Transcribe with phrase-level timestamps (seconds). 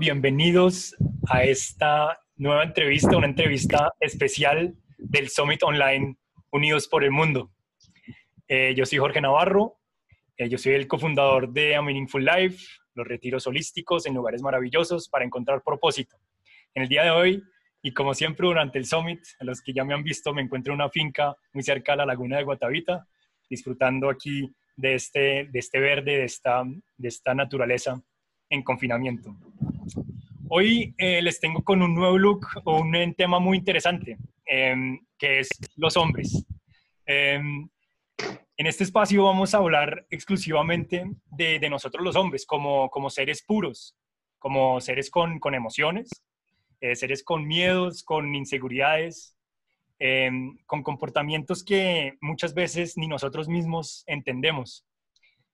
[0.00, 0.96] Bienvenidos
[1.28, 6.16] a esta nueva entrevista, una entrevista especial del Summit Online
[6.48, 7.50] Unidos por el Mundo.
[8.48, 9.76] Eh, yo soy Jorge Navarro,
[10.38, 12.64] eh, yo soy el cofundador de A Meaningful Life,
[12.94, 16.16] los retiros holísticos en lugares maravillosos para encontrar propósito.
[16.72, 17.44] En el día de hoy,
[17.82, 20.72] y como siempre durante el Summit, a los que ya me han visto, me encuentro
[20.72, 23.06] en una finca muy cerca a la laguna de Guatavita,
[23.50, 26.64] disfrutando aquí de este, de este verde, de esta,
[26.96, 28.02] de esta naturaleza
[28.48, 29.36] en confinamiento.
[30.48, 35.40] Hoy eh, les tengo con un nuevo look o un tema muy interesante, em, que
[35.40, 36.44] es los hombres.
[37.06, 37.68] Em,
[38.56, 43.42] en este espacio vamos a hablar exclusivamente de, de nosotros los hombres, como, como, seres
[43.42, 43.96] puros,
[44.38, 46.10] como seres con, con emociones,
[46.80, 49.36] eh, seres con miedos, con inseguridades,
[49.98, 54.84] em, con comportamientos que muchas veces ni nosotros mismos entendemos,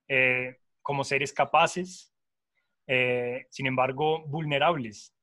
[0.08, 2.12] eh, como seres capaces,
[2.86, 5.14] eh, sin embargo, vulnerables,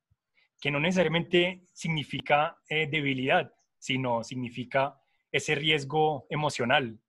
[0.60, 4.98] que no necesariamente significa eh, debilidad, sino significa
[5.32, 7.00] ese riesgo emocional,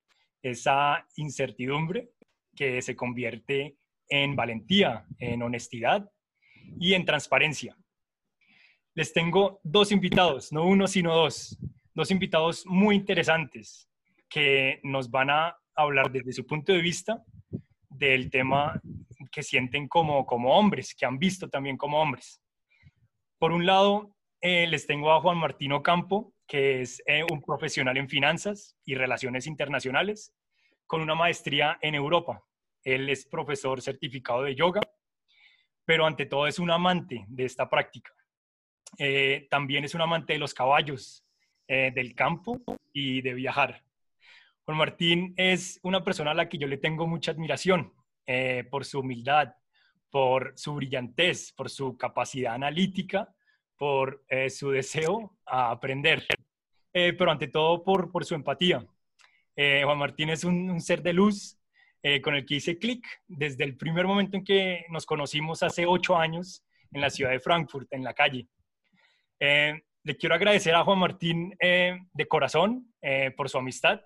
[0.43, 2.11] esa incertidumbre
[2.55, 3.77] que se convierte
[4.09, 6.11] en valentía, en honestidad
[6.79, 7.77] y en transparencia.
[8.95, 11.59] Les tengo dos invitados, no uno, sino dos,
[11.95, 13.89] dos invitados muy interesantes
[14.29, 17.25] que nos van a hablar desde su punto de vista
[17.89, 18.81] del tema
[19.35, 22.41] que sienten como, como hombres, que han visto también como hombres.
[23.37, 27.97] Por un lado, eh, les tengo a Juan Martino Campo, que es eh, un profesional
[27.97, 30.33] en finanzas y relaciones internacionales,
[30.87, 32.45] con una maestría en Europa.
[32.85, 34.83] Él es profesor certificado de yoga,
[35.85, 38.13] pero ante todo es un amante de esta práctica.
[38.99, 41.23] Eh, también es un amante de los caballos,
[41.67, 42.61] del campo
[42.93, 43.83] y de viajar.
[44.67, 47.95] Juan Martín es una persona a la que yo le tengo mucha admiración.
[48.27, 49.55] Eh, por su humildad,
[50.11, 53.29] por su brillantez, por su capacidad analítica,
[53.77, 56.25] por eh, su deseo a aprender,
[56.95, 58.85] eh, pero ante todo por, por su empatía.
[59.57, 61.57] Juan Martín es un, ser de luz
[62.23, 66.17] con el que hice clic desde el primer momento en que nos conocimos hace ocho
[66.17, 68.49] años en la ciudad de Frankfurt, en la calle.
[69.39, 72.93] le quiero agradecer a Juan Martín de corazón
[73.37, 74.01] por su amistad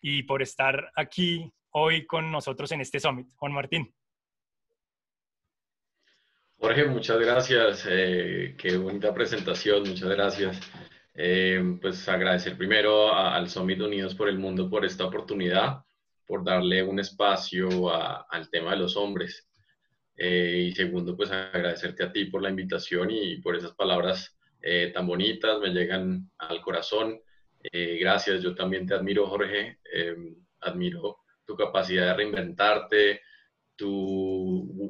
[0.00, 3.28] y por estar aquí hoy con nosotros en este summit.
[3.36, 3.94] Juan Martín.
[6.58, 7.86] Jorge, muchas gracias.
[7.86, 10.58] Eh, qué bonita presentación, muchas gracias.
[11.12, 15.82] Eh, pues agradecer primero al Summit Unidos por el Mundo por esta oportunidad,
[16.26, 19.46] por darle un espacio al tema de los hombres.
[20.16, 24.34] Eh, y segundo, pues agradecerte a ti por la invitación y por esas palabras
[24.94, 27.20] tan bonitas, me llegan al corazón.
[27.72, 29.78] gracias, yo también te admiro, Jorge.
[30.60, 33.22] admiro tu capacidad de reinventarte,
[33.76, 33.88] tu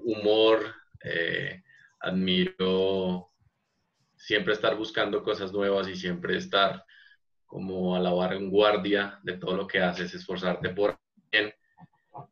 [0.04, 0.74] humor.
[1.04, 1.62] Eh,
[2.00, 3.32] admiro
[4.16, 6.84] siempre estar buscando cosas nuevas y siempre estar
[7.44, 10.98] como a la vanguardia de todo lo que haces, esforzarte por
[11.30, 11.52] bien,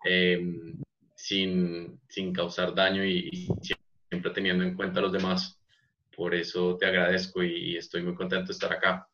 [0.04, 0.82] em,
[1.14, 5.60] sin, sin, causar daño y, siempre teniendo en cuenta a los demás.
[6.16, 9.08] Por eso te agradezco y, estoy muy contento de estar acá.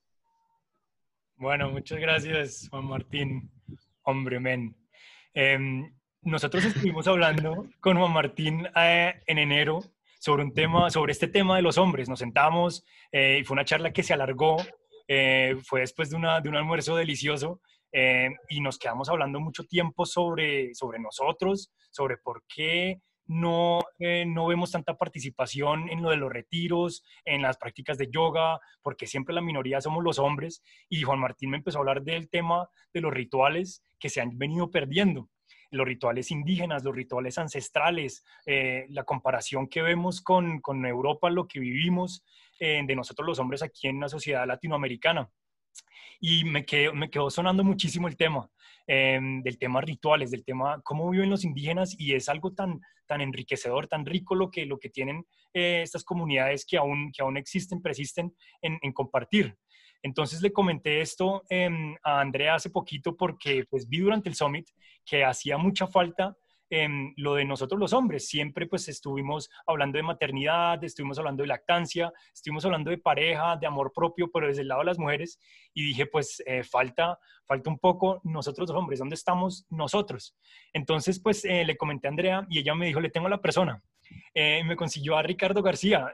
[1.36, 3.50] Bueno, muchas gracias, Juan Martín.
[4.02, 4.79] Hombre, men.
[5.34, 5.92] Em,
[6.22, 9.80] nosotros estuvimos hablando con Juan Martín eh, en enero
[10.18, 12.08] sobre un tema, sobre este tema de los hombres.
[12.08, 14.56] Nos sentamos eh, y fue una charla que se alargó.
[15.08, 17.60] Eh, fue después de, una, de, un almuerzo delicioso
[18.48, 23.80] y nos quedamos hablando mucho tiempo sobre, sobre nosotros, sobre por qué no,
[24.26, 29.06] no vemos tanta participación en lo de los retiros, en las prácticas de yoga, porque
[29.06, 30.62] siempre la minoría somos los hombres.
[30.88, 34.36] Y Juan Martín me empezó a hablar del tema de los rituales que se han
[34.36, 35.28] venido perdiendo
[35.70, 41.46] los rituales indígenas, los rituales ancestrales, eh, la comparación que vemos con, con, Europa, lo
[41.46, 42.24] que vivimos
[42.58, 45.30] eh, de nosotros los hombres aquí en la sociedad latinoamericana.
[46.18, 48.50] Y me quedó, me quedó sonando muchísimo el tema,
[48.92, 53.20] em, del tema rituales, del tema cómo viven los indígenas y es algo tan, tan
[53.20, 57.36] enriquecedor, tan rico lo que, lo que tienen eh, estas comunidades que aún, que aún
[57.36, 59.56] existen, persisten en, en compartir.
[60.02, 64.68] Entonces le comenté esto em, a Andrea hace poquito porque pues vi durante el summit
[65.04, 66.36] que hacía mucha falta
[66.70, 68.28] en lo de nosotros los hombres.
[68.28, 73.66] Siempre pues estuvimos hablando de maternidad, estuvimos hablando de lactancia, estuvimos hablando de pareja, de
[73.66, 75.38] amor propio, pero desde el lado de las mujeres.
[75.74, 80.36] Y dije pues eh, falta, falta un poco nosotros los hombres, ¿dónde estamos nosotros?
[80.72, 83.82] Entonces pues eh, le comenté a Andrea y ella me dijo, le tengo la persona.
[84.34, 86.12] Eh, me consiguió a Ricardo García,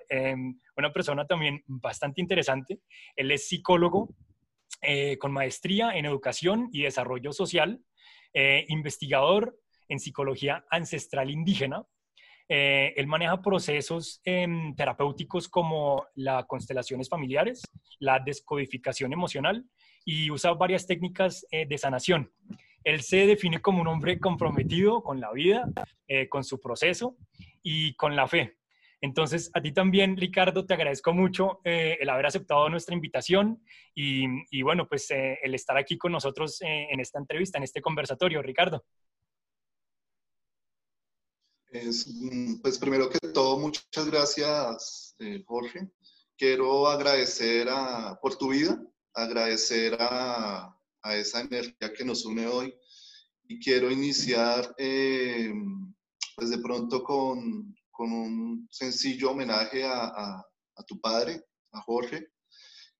[0.76, 2.80] una persona también bastante interesante.
[3.16, 4.14] Él es psicólogo
[4.82, 7.80] eh, con maestría en educación y desarrollo social,
[8.34, 9.58] eh, investigador
[9.88, 11.84] en psicología ancestral indígena,
[12.48, 17.60] Eh, él maneja procesos em, terapéuticos como las constelaciones familiares,
[17.98, 19.64] la descodificación emocional
[20.04, 22.30] y usa varias técnicas eh, de sanación.
[22.84, 25.66] Él se define como un hombre comprometido con la vida,
[26.06, 27.16] eh, con su proceso
[27.64, 28.54] y con la fe.
[29.00, 33.60] Entonces, a ti también, Ricardo, te agradezco mucho el haber aceptado nuestra invitación
[33.94, 38.40] y, y bueno, pues el estar aquí con nosotros en esta entrevista, en este conversatorio.
[38.40, 38.84] Ricardo.
[41.72, 45.90] Mm, pues primero que todo, muchas gracias, eh, Jorge.
[46.36, 48.80] Quiero agradecer a, por tu vida,
[49.14, 50.72] agradecer a,
[51.12, 52.74] esa energía que nos une hoy
[53.46, 55.52] y quiero iniciar eh,
[56.34, 62.28] pues de pronto con, con, un sencillo homenaje a, a, tu padre, a Jorge.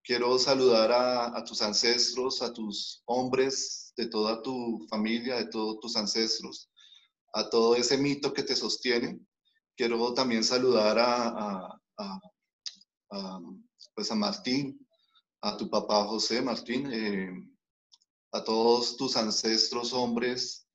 [0.04, 5.96] Quiero saludar a, tus ancestros, a tus hombres de toda tu familia, de todos tus
[5.96, 6.70] ancestros
[7.32, 9.20] a todo ese mito que te sostiene.
[9.76, 11.80] Quiero también saludar a,
[13.94, 14.86] pues a Martín,
[15.42, 17.30] a tu papá José Martín, eh,
[18.32, 20.66] a todos tus ancestros hombres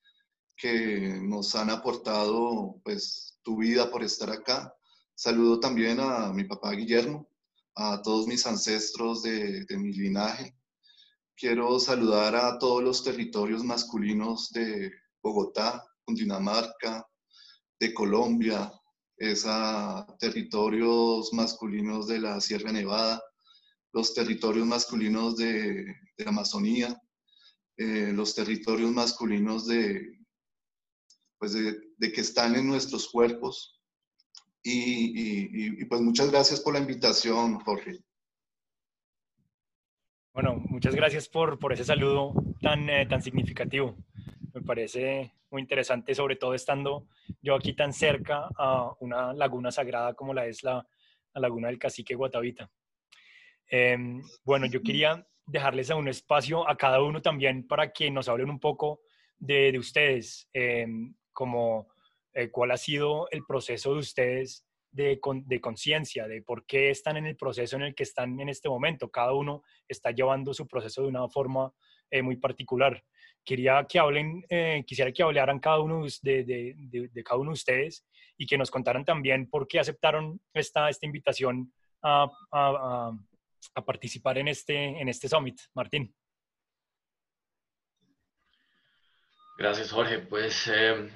[0.56, 4.74] que nos han aportado pues tu vida por estar acá.
[5.16, 7.28] Saludo también a mi papá Guillermo,
[7.76, 10.56] a todos mis ancestros de mi linaje.
[11.42, 14.92] Quiero saludar a todos los territorios masculinos de
[15.24, 15.84] Bogotá,
[16.16, 17.06] Dinamarca,
[17.80, 18.72] de Colombia,
[19.18, 23.22] es a territorios masculinos de la Sierra Nevada,
[23.94, 27.00] los territorios masculinos de, Amazonía,
[27.78, 30.20] eh, los territorios masculinos de,
[31.38, 33.80] pues de, que están en nuestros cuerpos.
[34.64, 38.00] Y, pues muchas gracias por la invitación, Jorge.
[40.34, 43.98] Bueno, muchas gracias por, por ese saludo tan, eh, tan significativo.
[44.54, 47.08] Me parece muy interesante, sobre todo estando
[47.42, 50.86] yo aquí tan cerca a una laguna sagrada como la es la,
[51.34, 52.70] laguna del cacique Guatavita.
[53.68, 58.50] Em, bueno, yo quería dejarles un espacio a cada uno también para que nos hablen
[58.50, 59.02] un poco
[59.38, 61.88] de, ustedes, em, como
[62.34, 67.16] eh, cuál ha sido el proceso de ustedes de, de conciencia, de por qué están
[67.16, 69.10] en el proceso en el que están en este momento.
[69.10, 71.74] Cada uno está llevando su proceso de una forma
[72.10, 73.02] eh, muy particular
[73.44, 77.56] quería que hablen, eh, quisiera que hablaran cada uno de, de, de, cada uno de
[77.56, 78.06] ustedes
[78.38, 83.12] y que nos contaran también por qué aceptaron esta, esta invitación a, a,
[83.76, 85.60] a, participar en este, en este summit.
[85.74, 86.14] Martín.
[89.58, 90.20] Gracias, Jorge.
[90.20, 91.10] Pues eh,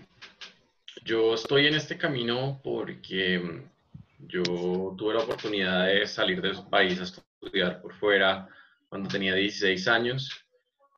[1.03, 3.63] yo estoy en este camino porque
[4.19, 4.43] yo
[4.97, 8.47] tuve la oportunidad de salir de su país a estudiar por fuera
[8.87, 10.44] cuando tenía 16 años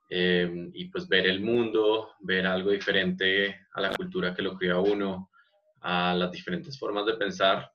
[0.09, 4.77] Em, y pues ver el mundo, ver algo diferente a la cultura que lo cría
[4.77, 5.31] uno,
[5.81, 7.69] a las diferentes formas de pensar,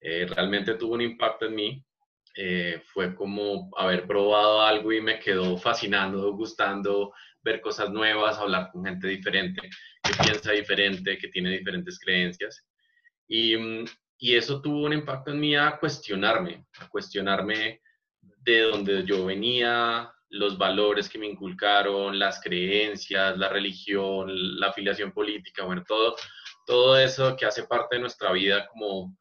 [0.00, 1.84] eh, realmente tuvo un impacto en mí.
[2.36, 8.70] Eh, fue como haber probado algo y me quedó fascinando, gustando ver cosas nuevas, hablar
[8.72, 9.68] con gente diferente,
[10.02, 12.64] que piensa diferente, que tiene diferentes creencias.
[13.26, 13.84] Y, mm,
[14.18, 17.80] y eso tuvo un impacto en mí a cuestionarme, a cuestionarme
[18.20, 25.12] de dónde yo venía, los valores que me inculcaron, las creencias, la religión, la afiliación
[25.12, 26.16] política, bueno, todo,
[26.66, 29.16] todo eso que hace parte de nuestra vida, como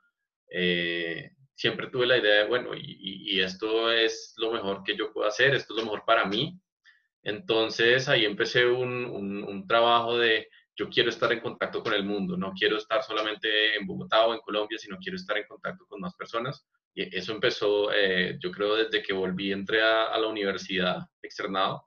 [0.52, 5.28] eh, siempre tuve la idea de, bueno, y, esto es lo mejor que yo puedo
[5.28, 6.60] hacer, esto es lo mejor para mí.
[7.24, 12.38] Entonces ahí empecé un, un trabajo de, yo quiero estar en contacto con el mundo,
[12.38, 16.00] no quiero estar solamente en Bogotá o en Colombia, sino quiero estar en contacto con
[16.00, 16.66] más personas.
[16.98, 21.86] Y eso empezó, eh, yo creo, desde que volví, entré a, la Universidad Externado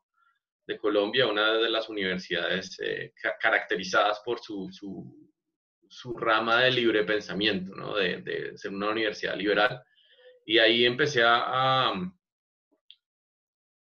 [0.64, 7.74] de Colombia, una de las universidades eh, caracterizadas por su, su, rama de libre pensamiento,
[7.74, 7.96] ¿no?
[7.96, 9.82] de, ser una universidad liberal.
[10.46, 11.90] Y ahí empecé a,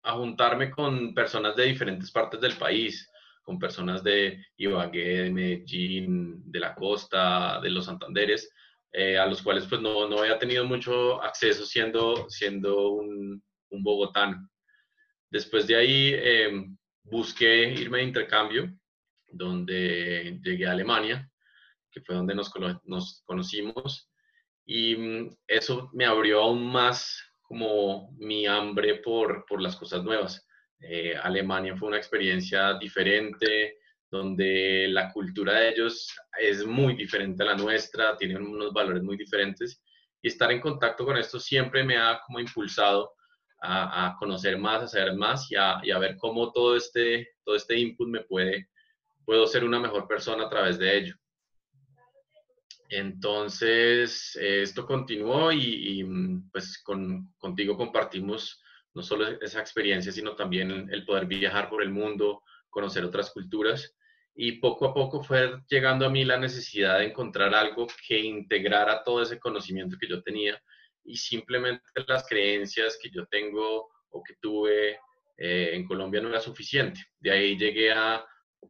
[0.03, 3.09] a, juntarme con personas de diferentes partes del país,
[3.43, 8.53] con personas de Ibagué, de Medellín, de la costa, de los Santanderes,
[8.93, 13.83] eh, a los cuales pues no, no, había tenido mucho acceso siendo, siendo un, un
[13.83, 14.47] bogotano.
[15.31, 16.63] Después de ahí eh,
[17.03, 18.71] busqué irme de intercambio,
[19.27, 21.27] donde llegué a Alemania,
[21.91, 22.51] que fue donde nos,
[22.83, 24.11] nos conocimos,
[24.65, 30.47] y mm, eso me abrió aún más como mi hambre por, por las cosas nuevas.
[30.79, 33.77] Eh, Alemania fue una experiencia diferente,
[34.13, 39.17] donde la cultura de ellos es muy diferente a la nuestra, tienen unos valores muy
[39.17, 39.81] diferentes
[40.21, 43.11] y estar en contacto con esto siempre me ha como impulsado
[43.59, 48.07] a, conocer más, a saber más y a, ver cómo todo este, todo este input
[48.07, 48.69] me puede,
[49.25, 51.15] puedo ser una mejor persona a través de ello.
[52.89, 56.05] Entonces, esto continuó y,
[56.51, 58.61] pues con, contigo compartimos
[58.93, 63.95] no solo esa experiencia, sino también el poder viajar por el mundo, conocer otras culturas.
[64.35, 69.03] Y poco a poco fue llegando a mí la necesidad de encontrar algo que integrara
[69.03, 70.59] todo ese conocimiento que yo tenía
[71.05, 74.99] y simplemente las creencias que yo tengo o que tuve
[75.37, 76.99] eh, en Colombia no era suficiente.
[77.19, 78.25] De ahí llegué a,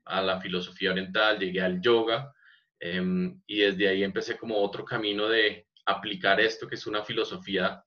[0.06, 2.34] a la filosofía oriental, llegué al yoga
[2.80, 7.84] em, y desde ahí empecé como otro camino de aplicar esto que es una filosofía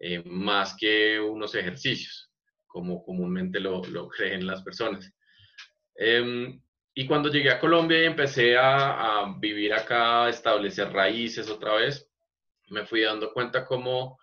[0.00, 2.30] eh, más que unos ejercicios,
[2.66, 5.12] como comúnmente lo, lo creen las personas.
[6.98, 12.10] Y cuando llegué a Colombia y empecé a, vivir acá, establecer raíces otra vez,
[12.70, 14.18] me fui dando cuenta cómo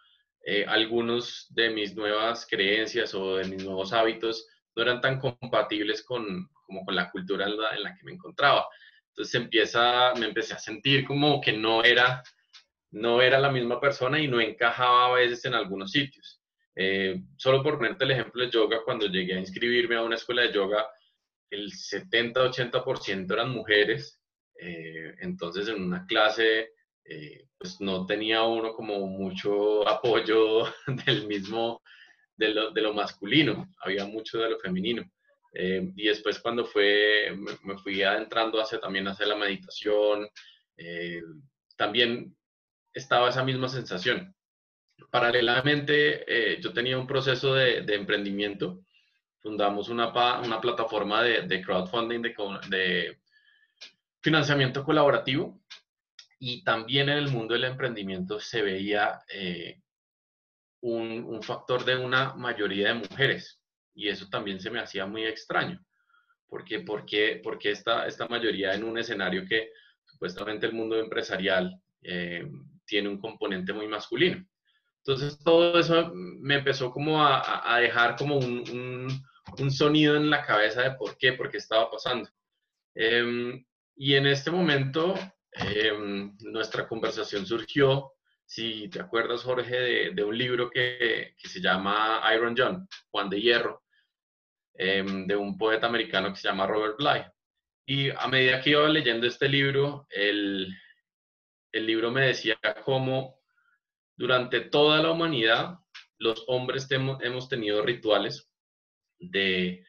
[0.45, 6.03] eh, algunos de mis nuevas creencias o de mis nuevos hábitos no eran tan compatibles
[6.03, 8.67] con, como con la cultura en la, en la, que me encontraba.
[9.07, 12.23] Entonces empieza, me empecé a sentir como que no era,
[12.91, 16.41] no era la misma persona y no encajaba a veces en algunos sitios.
[16.75, 20.41] Eh, solo por ponerte el ejemplo de yoga, cuando llegué a inscribirme a una escuela
[20.41, 20.85] de yoga,
[21.49, 24.19] el 70-80% eran mujeres.
[24.57, 26.71] Eh, entonces en una clase
[27.03, 30.63] eh, pues no tenía uno como mucho apoyo
[31.05, 31.81] del mismo,
[32.35, 35.03] de lo, de lo masculino, había mucho de lo femenino.
[35.53, 37.33] Eh, y después cuando fue,
[37.63, 40.27] me, fui adentrando hacia también hacia la meditación,
[41.77, 42.35] también
[42.93, 44.35] estaba esa misma sensación.
[45.09, 48.85] Paralelamente, yo tenía un proceso de emprendimiento.
[49.45, 50.09] Fundamos una,
[50.39, 52.35] una plataforma de, de crowdfunding, de,
[52.67, 53.19] de
[54.19, 55.61] financiamiento colaborativo,
[56.39, 59.83] y también en el mundo del emprendimiento se veía eh,
[60.81, 63.61] un, un, factor de una mayoría de mujeres
[63.93, 65.79] y eso también se me hacía muy extraño.
[66.47, 69.69] Porque, porque, esta, esta mayoría en un escenario que
[70.05, 72.49] supuestamente el mundo empresarial eh,
[72.83, 74.43] tiene un componente muy masculino.
[74.97, 79.07] Entonces todo eso me empezó como a, a dejar como un,
[79.59, 82.29] un, sonido en la cabeza de por qué, por qué estaba pasando.
[82.95, 83.63] Eh,
[83.97, 85.15] y en este momento
[85.57, 88.11] Em, nuestra conversación surgió,
[88.45, 93.83] si te acuerdas, Jorge, de, un libro que, se llama Iron John, Juan de Hierro,
[94.73, 97.25] em, de un poeta americano que se llama Robert Bly.
[97.85, 100.75] Y a medida que iba leyendo este libro, el,
[101.71, 103.39] el libro me decía cómo
[104.17, 105.79] durante toda la humanidad
[106.17, 108.49] los hombres hemos tenido rituales
[109.19, 109.85] de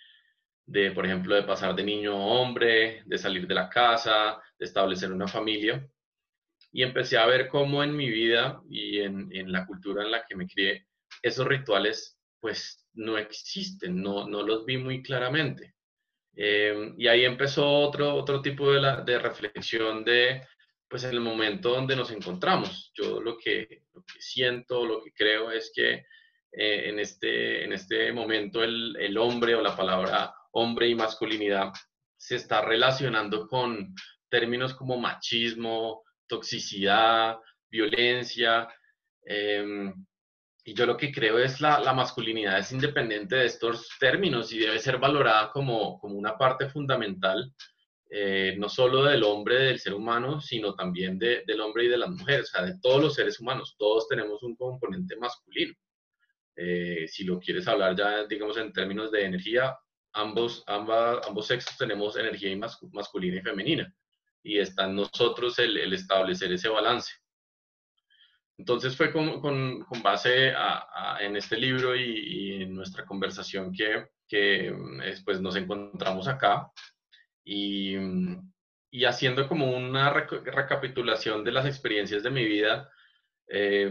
[0.66, 4.66] de, por ejemplo, de pasar de niño a hombre, de salir de la casa, de
[4.66, 5.88] establecer una familia.
[6.72, 10.24] Y empecé a ver cómo en mi vida y en, en la cultura en la
[10.26, 10.86] que me crié,
[11.22, 15.74] esos rituales pues no existen, no, no los vi muy claramente.
[16.36, 20.42] Eh, y ahí empezó otro, otro tipo de, la, de reflexión de,
[20.88, 22.92] pues en el momento donde nos encontramos.
[22.94, 26.04] Yo lo que, lo que siento, lo que creo es que
[26.52, 31.72] eh, en, este, en este momento el, el, hombre o la palabra hombre y masculinidad
[32.16, 33.94] se está relacionando con
[34.28, 37.38] términos como machismo, toxicidad,
[37.70, 38.68] violencia.
[39.24, 39.92] Em,
[40.64, 44.58] y yo lo que creo es la, la masculinidad es independiente de estos términos y
[44.58, 47.52] debe ser valorada como, como una parte fundamental,
[48.10, 51.98] eh, no solo del hombre, del ser humano, sino también de, del hombre y de
[51.98, 53.76] las mujeres, o sea, de todos los seres humanos.
[53.78, 55.74] Todos tenemos un componente masculino.
[56.56, 59.76] Eh, si lo quieres hablar ya, digamos, en términos de energía,
[60.12, 62.56] ambos, ambos sexos tenemos energía
[62.92, 63.94] masculina y femenina
[64.42, 67.12] y está en nosotros el, el establecer ese balance.
[68.58, 70.86] Entonces fue con, con, con base a,
[71.16, 76.70] a, en este libro y, y, en nuestra conversación que, que después nos encontramos acá
[77.44, 77.96] y,
[78.90, 82.88] y haciendo como una recapitulación de las experiencias de mi vida,
[83.48, 83.90] eh,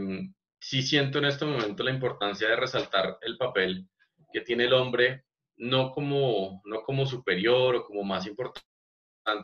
[0.66, 3.88] sí siento en este momento la importancia de resaltar el papel
[4.34, 5.24] que tiene el hombre
[5.58, 8.64] no como, no como superior o como más importante,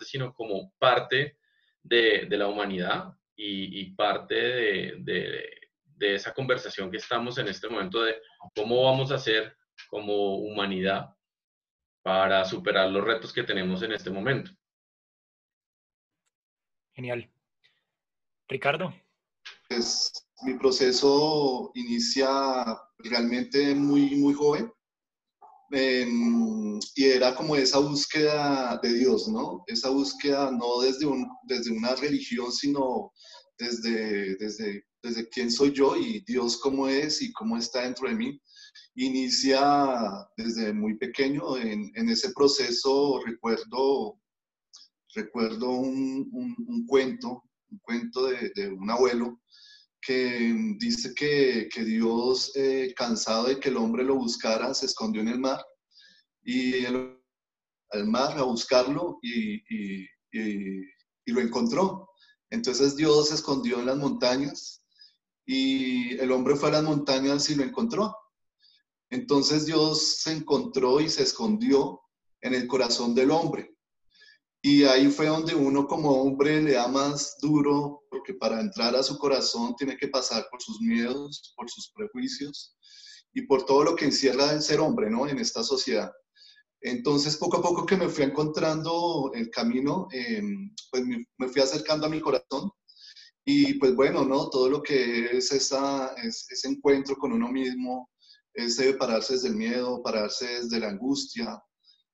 [0.01, 1.37] sino como parte
[1.83, 7.49] de, de la humanidad y, y parte de, de, de, esa conversación que estamos en
[7.49, 8.19] este momento de
[8.55, 9.55] cómo vamos a hacer
[9.89, 11.15] como humanidad
[12.01, 14.49] para superar los retos que tenemos en este momento.
[16.95, 17.31] Genial.
[18.47, 18.91] Ricardo.
[19.69, 22.65] Pues mi proceso inicia
[22.99, 24.71] realmente muy, muy joven
[25.73, 29.63] y era como esa búsqueda de Dios, ¿no?
[29.67, 33.13] Esa búsqueda no desde, un, desde una religión, sino
[33.57, 38.15] desde, desde, desde quién soy yo y Dios cómo es y cómo está dentro de
[38.15, 38.41] mí.
[38.95, 44.19] Inicia desde muy pequeño en, en ese proceso, recuerdo,
[45.15, 49.41] recuerdo un, un, cuento un cuento de un abuelo
[50.01, 55.21] que dice que, que Dios, eh, cansado de que el hombre lo buscara, se escondió
[55.21, 55.63] en el mar
[56.43, 57.17] y él,
[57.91, 62.09] al mar a buscarlo y, y, y, lo encontró.
[62.49, 64.83] Entonces Dios se escondió en las montañas
[65.45, 68.15] y el hombre fue a las montañas y lo encontró.
[69.09, 72.01] Entonces Dios se encontró y se escondió
[72.41, 73.70] en el corazón del hombre.
[74.63, 79.01] Y ahí fue donde uno como hombre le da más duro, porque para entrar a
[79.01, 82.75] su corazón tiene que pasar por sus miedos, por sus prejuicios
[83.33, 85.27] y por todo lo que encierra el ser hombre, ¿no?
[85.27, 86.11] En esta sociedad.
[86.81, 92.05] Entonces, poco a poco que me fui encontrando el camino, em, pues me, fui acercando
[92.05, 92.71] a mi corazón
[93.45, 94.49] y pues bueno, ¿no?
[94.49, 98.11] Todo lo que es, esa, ese encuentro con uno mismo,
[98.53, 101.61] ese pararse desde el miedo, pararse desde la angustia,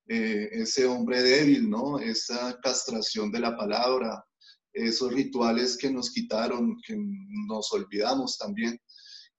[0.09, 1.99] eh, ese hombre débil, ¿no?
[1.99, 4.23] Esa castración de la palabra,
[4.71, 6.95] esos rituales que nos quitaron, que
[7.47, 8.79] nos olvidamos también.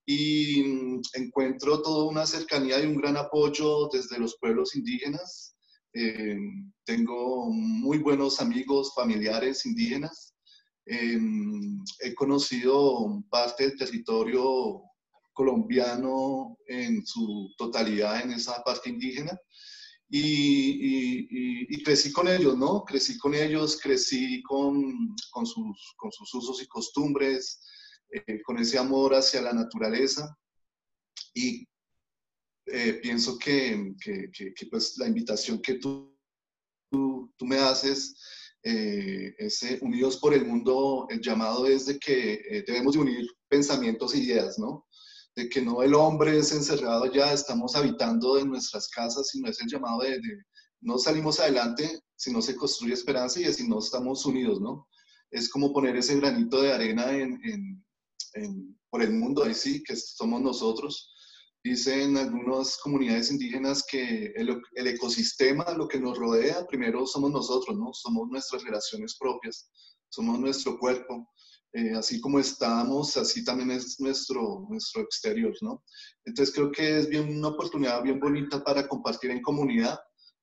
[0.05, 5.57] Y mm, encuentro toda una cercanía y un gran apoyo desde los pueblos indígenas.
[5.95, 6.37] Eh,
[6.85, 10.35] tengo muy buenos amigos, familiares indígenas.
[10.85, 11.19] Eh,
[12.01, 14.83] he conocido parte del territorio
[15.33, 19.39] colombiano en su totalidad en esa parte indígena
[20.11, 22.85] y, crecí con ellos, ¿no?
[22.85, 27.61] Crecí con ellos, crecí con, con, sus, con sus, usos y costumbres,
[28.11, 30.37] eh, con ese amor hacia la naturaleza.
[31.35, 31.67] Y
[32.67, 36.17] eh, pienso que, que, pues la invitación que tú,
[36.91, 38.17] tú, me haces,
[38.63, 44.15] eh, ese Unidos por el Mundo, el llamado es de que debemos de unir pensamientos
[44.15, 44.88] e ideas, ¿no?
[45.39, 49.61] De que no el hombre es encerrado ya, estamos habitando en nuestras casas, sino es
[49.61, 50.21] el llamado de,
[50.81, 54.89] no salimos adelante si no se construye esperanza y si no estamos unidos, ¿no?
[55.31, 57.41] Es como poner ese granito de arena en,
[58.35, 61.15] en, por el mundo, ahí sí, que somos nosotros.
[61.63, 67.79] Dicen algunas comunidades indígenas que el, el, ecosistema, lo que nos rodea, primero somos nosotros,
[67.79, 67.93] ¿no?
[67.93, 69.71] Somos nuestras relaciones propias,
[70.09, 71.29] somos nuestro cuerpo.
[71.73, 75.85] Eh, así como estamos, así también es nuestro, nuestro exterior, ¿no?
[76.25, 79.99] Entonces creo que es bien una oportunidad bien bonita para compartir en comunidad,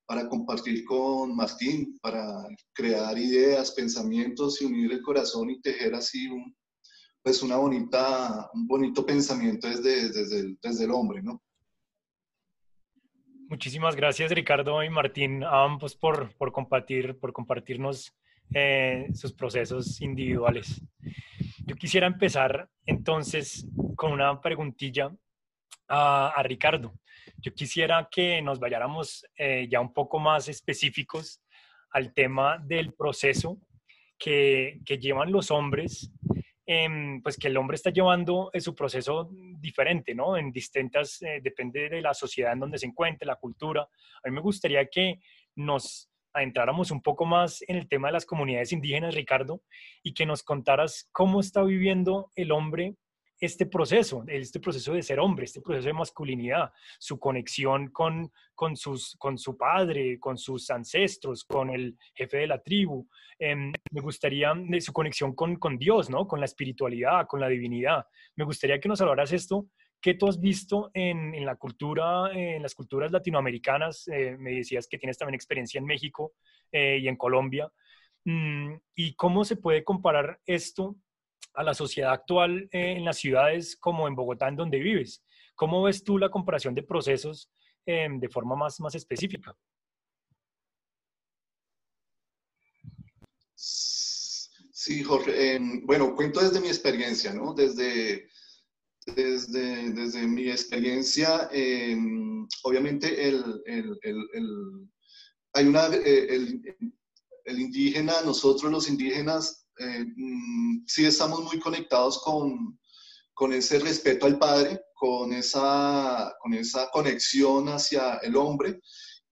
[0.06, 6.28] para compartir con Martín, para crear ideas, pensamientos y unir el corazón y tejer así
[6.28, 6.56] un,
[7.24, 11.42] pues una bonita, un bonito pensamiento desde, desde, el, desde el hombre, ¿no?
[13.48, 18.14] Muchísimas gracias Ricardo y Martín, ambos por, por compartir, por compartirnos
[18.54, 20.82] eh, sus procesos individuales.
[21.66, 25.12] Yo quisiera empezar entonces con una preguntilla
[25.88, 26.94] a, Ricardo.
[27.38, 31.42] Yo quisiera que nos vayáramos eh, ya un poco más específicos
[31.92, 33.60] al tema del proceso
[34.18, 36.12] que, que llevan los hombres,
[37.24, 39.30] pues que el hombre está llevando su proceso
[39.60, 40.36] diferente, ¿no?
[40.36, 43.82] En distintas, eh, depende de la sociedad en donde se encuentre, la cultura.
[43.82, 45.20] A mí me gustaría que
[45.56, 49.62] nos adentráramos un poco más en el tema de las comunidades indígenas, Ricardo,
[50.04, 52.96] y que nos contaras cómo está viviendo el hombre
[53.40, 58.76] este proceso, este proceso de ser hombre, este proceso de masculinidad, su conexión con, con,
[58.76, 63.08] sus, con su padre, con sus ancestros, con el jefe de la tribu.
[63.38, 66.28] Em, me gustaría de su conexión con, con Dios, ¿no?
[66.28, 68.06] Con la espiritualidad, con la divinidad.
[68.36, 69.68] Me gustaría que nos hablaras esto
[70.02, 74.08] ¿Qué tú has visto en, en la cultura, en las culturas latinoamericanas?
[74.08, 76.34] Eh, me decías que tienes también experiencia en México
[76.72, 77.72] eh, y en Colombia.
[78.24, 80.96] Mm, ¿Y cómo se puede comparar esto
[81.54, 85.24] a la sociedad actual eh, en las ciudades como en Bogotá, en donde vives?
[85.56, 87.52] ¿Cómo ves tú la comparación de procesos
[87.86, 89.56] de forma más, más específica?
[93.54, 95.60] Sí, Jorge.
[95.84, 97.54] bueno, cuento desde mi experiencia, ¿no?
[97.54, 98.28] Desde
[99.06, 104.90] desde, desde mi experiencia, em, obviamente el, el, el,
[105.54, 106.36] hay una, eh,
[107.46, 112.80] el, indígena, nosotros los indígenas, eh, mm, sí estamos muy conectados con,
[113.34, 118.82] con ese respeto al padre, con esa, con esa conexión hacia el hombre.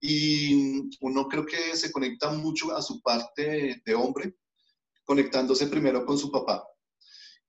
[0.00, 4.34] Y uno creo que se conecta mucho a su parte de hombre,
[5.04, 6.64] conectándose primero con su papá.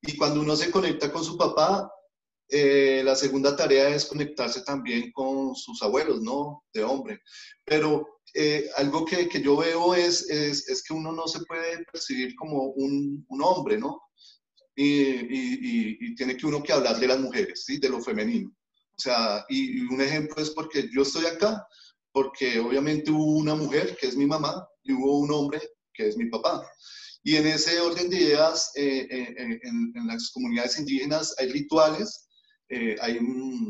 [0.02, 1.90] Y cuando uno se conecta con su papá,
[2.50, 6.64] eh, la segunda tarea es conectarse también con sus abuelos, ¿no?
[6.74, 7.20] De hombre.
[7.66, 11.84] Pero eh, algo que, que, yo veo es, es, es, que uno no se puede
[11.92, 14.02] percibir como un, un hombre, ¿no?
[14.76, 17.78] Y, y, y, tiene que uno que hablar de las mujeres, ¿sí?
[17.78, 18.54] De lo femenino.
[18.98, 21.66] O sea, y, un ejemplo es porque yo estoy acá,
[22.12, 25.62] porque obviamente hubo una mujer que es mi mamá y hubo un hombre
[25.94, 26.66] que es mi papá.
[27.24, 32.28] Y en ese orden de ideas, eh, eh, en, las comunidades indígenas hay rituales,
[32.69, 33.19] hay,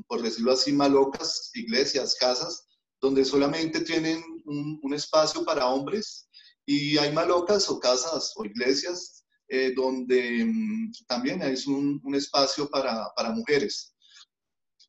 [0.08, 2.68] por decirlo así, malocas, iglesias, casas,
[3.02, 6.30] donde solamente tienen un, espacio para hombres
[6.66, 9.26] y hay malocas o casas o iglesias
[9.76, 13.96] donde mm, también hay un, un espacio para, para, mujeres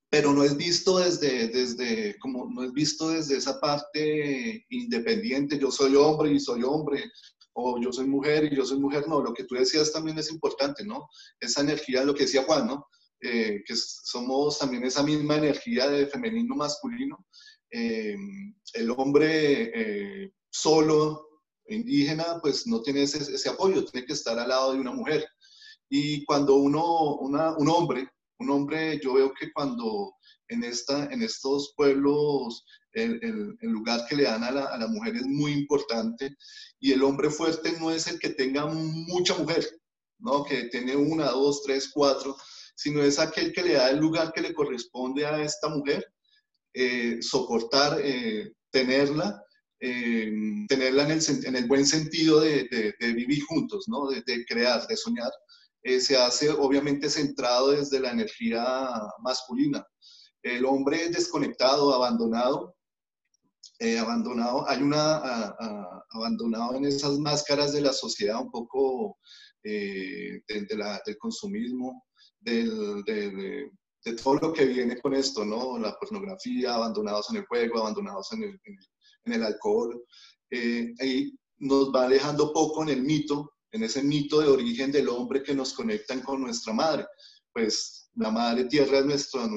[0.08, 5.70] pero no es visto desde, desde, como, no es visto desde esa parte independiente, yo
[5.70, 7.04] soy hombre y soy hombre,
[7.54, 10.30] o yo soy mujer y yo soy mujer, no, lo que tú decías también es
[10.30, 11.08] importante, ¿no?
[11.40, 12.86] Esa energía, lo que decía Juan, ¿no?
[13.20, 17.26] Eh, que somos también esa misma energía de femenino masculino.
[17.70, 18.16] Eh,
[18.74, 21.26] el hombre eh, solo,
[21.68, 25.26] indígena, pues no tiene ese, ese, apoyo, tiene que estar al lado de una mujer.
[25.88, 30.14] Y cuando uno, una, un hombre, un hombre, yo veo que cuando
[30.48, 33.20] en, esta, en estos pueblos el,
[33.60, 36.34] el, lugar que le dan a la, a la, mujer es muy importante
[36.80, 39.66] y el hombre fuerte no es el que tenga mucha mujer,
[40.18, 40.44] ¿no?
[40.44, 42.36] que tiene una, dos, tres, cuatro,
[42.76, 46.06] sino es aquel que le da el lugar que le corresponde a esta mujer,
[46.74, 49.42] eh, soportar, eh, tenerla,
[49.80, 50.30] eh,
[50.68, 54.08] tenerla en el, en el, buen sentido de, de, de vivir juntos, ¿no?
[54.08, 55.32] de, de crear, de soñar.
[56.00, 58.64] se hace obviamente centrado desde la energía
[59.22, 59.84] masculina.
[60.42, 62.76] El hombre desconectado, abandonado,
[63.78, 65.54] eh, abandonado, hay una,
[66.10, 69.18] abandonado en esas máscaras de la sociedad un poco
[69.62, 72.05] eh, de, la, del consumismo,
[72.46, 73.70] de,
[74.22, 75.78] todo lo que viene con esto, ¿no?
[75.78, 78.60] La pornografía, abandonados en el juego, abandonados en el,
[79.24, 80.04] en el alcohol.
[80.50, 85.08] Eh, ahí nos va alejando poco en el mito, en ese mito de origen del
[85.08, 87.06] hombre que nos conectan con nuestra madre.
[87.52, 89.48] Pues la madre tierra es nuestra,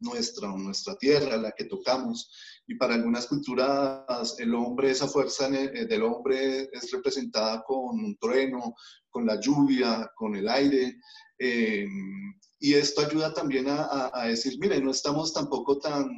[0.00, 2.30] nuestra, nuestra tierra, la que tocamos,
[2.66, 8.16] y para algunas culturas el hombre, esa fuerza eh, del hombre es representada con un
[8.18, 8.74] trueno,
[9.08, 10.98] con la lluvia, con el aire.
[11.38, 11.86] Eh,
[12.58, 16.08] y esto ayuda también a, a, decir, mire, no estamos tampoco tan...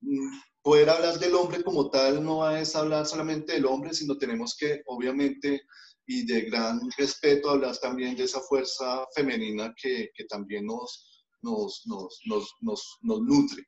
[0.00, 4.56] Mm, poder hablar del hombre como tal no es hablar solamente del hombre, sino tenemos
[4.56, 5.60] que, obviamente,
[6.06, 11.82] y de gran respeto, hablar también de esa fuerza femenina que, que también nos, nos,
[11.86, 12.18] nos,
[12.62, 13.64] nos, nos nutre.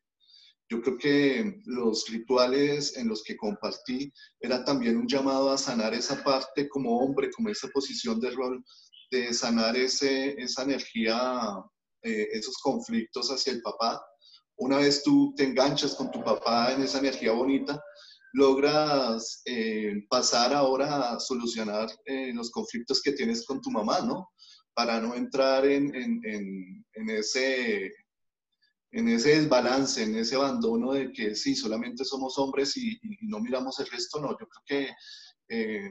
[0.69, 5.95] Yo creo que los rituales en los que compartí era también un llamado a sanar
[5.95, 8.65] esa parte como hombre, como esa posición de rol,
[9.11, 11.63] de sanar ese, esa energía,
[12.03, 14.01] eh, esos conflictos hacia el papá.
[14.59, 17.81] Una vez tú te enganchas con tu papá en esa energía bonita,
[18.33, 24.29] logras eh, pasar ahora a solucionar eh, los conflictos que tienes con tu mamá, ¿no?
[24.75, 26.21] Para no entrar en, en,
[26.93, 27.93] en, ese
[28.93, 33.79] en ese desbalance, en ese abandono de que sí, solamente somos hombres y, no miramos
[33.81, 34.31] el resto, no.
[34.39, 35.89] Yo creo que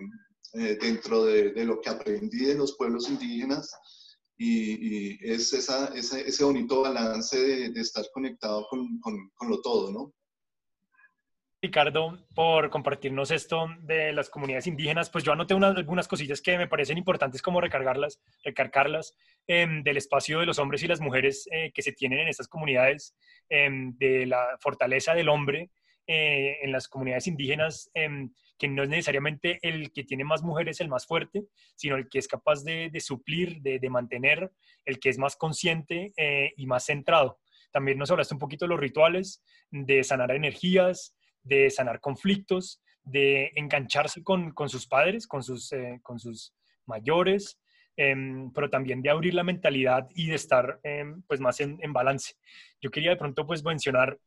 [0.57, 3.71] eh, dentro de, lo que aprendí de los pueblos indígenas,
[4.37, 7.37] y, es esa, ese, ese, bonito balance
[7.69, 10.13] de, estar conectado con, con, con, lo todo, ¿no?
[11.61, 15.09] Ricardo, por compartirnos esto de las comunidades indígenas.
[15.09, 19.15] Pues yo anoté unas, algunas cosillas que me parecen importantes como recargarlas, recargarlas
[19.47, 22.47] em, del espacio de los hombres y las mujeres eh, que se tienen en estas
[22.47, 23.15] comunidades,
[23.49, 25.71] em, de la fortaleza del hombre
[26.07, 30.79] eh, en las comunidades indígenas, em, que no es necesariamente el que tiene más mujeres
[30.79, 31.43] el más fuerte,
[31.75, 34.51] sino el que es capaz de, suplir, de, mantener,
[34.85, 37.39] el que es más consciente eh, y más centrado.
[37.71, 43.51] También nos hablaste un poquito de los rituales, de sanar energías, de sanar conflictos, de
[43.55, 45.99] engancharse con, sus padres, con sus, eh,
[46.85, 47.59] mayores,
[47.97, 52.35] em, pero también de abrir la mentalidad y de estar em, pues más en, balance.
[52.81, 54.19] Yo quería de pronto pues mencionar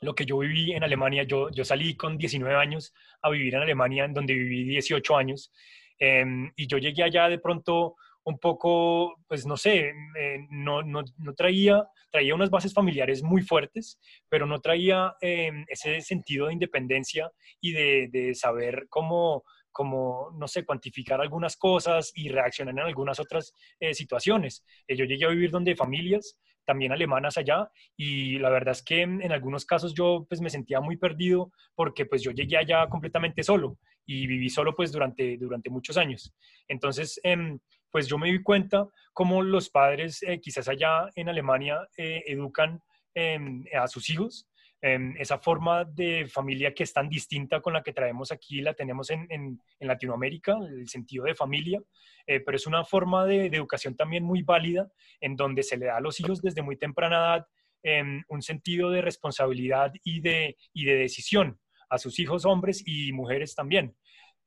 [0.00, 1.24] lo que yo viví en Alemania.
[1.24, 5.52] Yo, yo salí con 19 años a vivir en Alemania, en donde viví 18 años,
[5.98, 11.02] em, y yo llegué allá de pronto un poco, pues no sé, eh, no, no,
[11.18, 13.98] no, traía, traía unas bases familiares muy fuertes,
[14.28, 20.48] pero no traía em, ese sentido de independencia y de, de saber cómo, cómo, no
[20.48, 24.64] sé, cuantificar algunas cosas y reaccionar en algunas otras eh, situaciones.
[24.86, 26.38] Eh, yo llegué a vivir donde familias,
[26.70, 30.80] también alemanas allá, y la verdad es que en, algunos casos yo pues me sentía
[30.80, 35.68] muy perdido porque pues yo llegué allá completamente solo y viví solo pues durante, durante
[35.68, 36.32] muchos años.
[36.68, 37.58] Entonces, eh,
[37.90, 42.80] pues yo me di cuenta cómo los padres eh, quizás allá en Alemania eh, educan
[43.14, 44.46] em, a sus hijos.
[44.82, 48.72] Em, esa forma de familia que es tan distinta con la que traemos aquí, la
[48.72, 51.82] tenemos en, en, Latinoamérica, el sentido de familia,
[52.26, 54.90] eh, pero es una forma de, educación también muy válida
[55.20, 57.46] en donde se le da a los hijos desde muy temprana edad
[57.82, 63.12] em, un sentido de responsabilidad y de, y de decisión a sus hijos hombres y
[63.12, 63.94] mujeres también.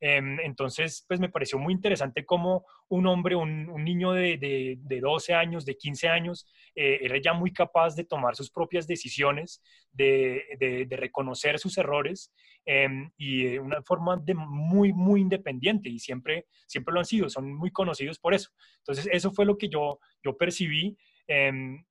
[0.05, 5.33] Em, entonces, pues me pareció muy interesante cómo un hombre, un, niño de, de, 12
[5.33, 9.63] años, de 15 años, eh, era ya muy capaz de tomar sus propias decisiones,
[9.93, 12.33] de, de reconocer sus errores
[12.65, 17.29] em, y de una forma de muy, muy independiente y siempre, siempre lo han sido,
[17.29, 18.49] son muy conocidos por eso.
[18.79, 20.97] Entonces, eso fue lo que yo, yo percibí.
[21.27, 21.81] Em,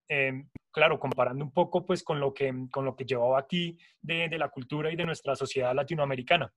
[0.71, 4.37] claro, comparando un poco pues con lo que, con lo que llevaba aquí de, de
[4.37, 6.53] la cultura y de nuestra sociedad latinoamericana.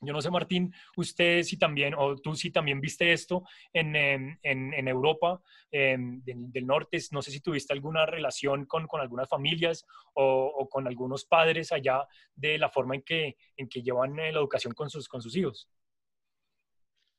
[0.00, 4.38] Yo no sé, Martín, usted si también, o tú si también viste esto en, en,
[4.42, 9.86] en Europa del, del, norte, no sé si tuviste alguna relación con, con algunas familias
[10.14, 14.38] o, con algunos padres allá de la forma en que, en que llevan eh, la
[14.38, 15.68] educación con sus, con sus hijos.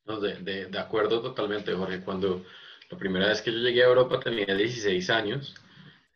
[0.05, 2.01] De, acuerdo totalmente, Jorge.
[2.01, 2.43] Cuando
[2.89, 5.55] la primera vez que yo llegué a Europa tenía 16 años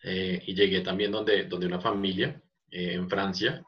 [0.04, 3.66] eh, y llegué también donde, donde una familia eh, en Francia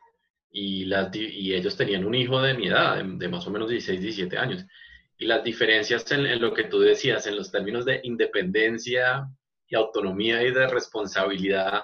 [0.51, 4.01] y, las, y ellos tenían un hijo de mi edad, de, más o menos 16,
[4.01, 4.65] 17 años.
[5.17, 9.27] Y las diferencias en, lo que tú decías, en los términos de independencia
[9.67, 11.83] y autonomía y de responsabilidad,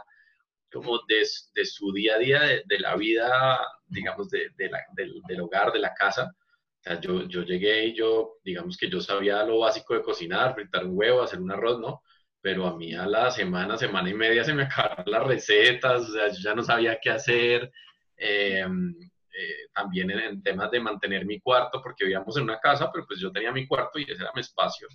[0.71, 1.25] como de,
[1.55, 5.79] de su día a día, de, la vida, digamos, de, la, del, del, hogar, de
[5.79, 6.33] la casa.
[6.33, 10.55] O sea, yo, yo llegué y yo, digamos que yo sabía lo básico de cocinar,
[10.55, 12.01] fritar un huevo, hacer un arroz, ¿no?
[12.41, 16.13] Pero a mí a la semana, semana y media se me acabaron las recetas, o
[16.13, 17.71] sea, yo ya no sabía qué hacer,
[18.17, 18.95] Em,
[19.39, 23.19] eh, también en, temas de mantener mi cuarto, porque vivíamos en una casa, pero pues
[23.19, 24.87] yo tenía mi cuarto y ese era mi espacio.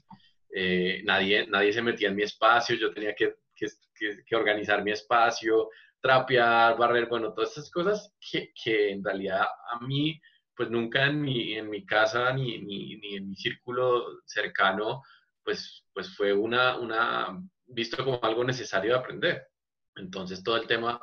[0.52, 5.70] Eh, nadie, nadie se metía en mi espacio, yo tenía que, que, organizar mi espacio,
[6.00, 10.20] trapear, barrer, bueno, todas esas cosas que, que en realidad a mí,
[10.56, 15.02] pues nunca en mi, en mi casa ni, ni, ni, en mi círculo cercano,
[15.44, 19.46] pues, pues fue una, una, visto como algo necesario de aprender.
[19.94, 21.00] Entonces todo el tema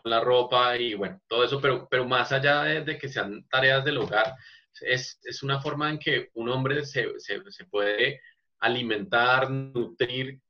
[0.00, 3.84] con la ropa y bueno, todo eso, pero, pero más allá de, que sean tareas
[3.84, 4.34] del hogar,
[4.80, 8.20] es, es, una forma en que un hombre se, se, se, puede
[8.60, 10.40] alimentar, nutrir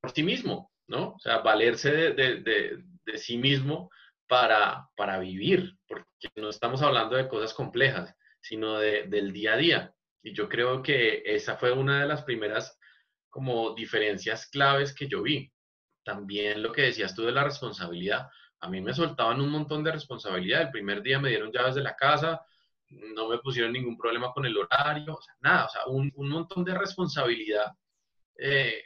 [0.00, 1.10] por sí mismo, ¿no?
[1.10, 3.90] O sea, valerse de, de, de, sí mismo
[4.26, 9.94] para, para vivir, porque no estamos hablando de cosas complejas, sino del día a día.
[10.22, 12.78] Y yo creo que esa fue una de las primeras
[13.30, 15.52] como diferencias claves que yo vi.
[16.04, 18.28] También lo que decías tú de la responsabilidad
[18.64, 20.62] a mí me soltaban un montón de responsabilidad.
[20.62, 22.40] El primer día me dieron llaves de la casa,
[22.88, 27.72] no me pusieron ningún problema con el horario, nada, o sea, un, montón de responsabilidad
[28.38, 28.82] eh,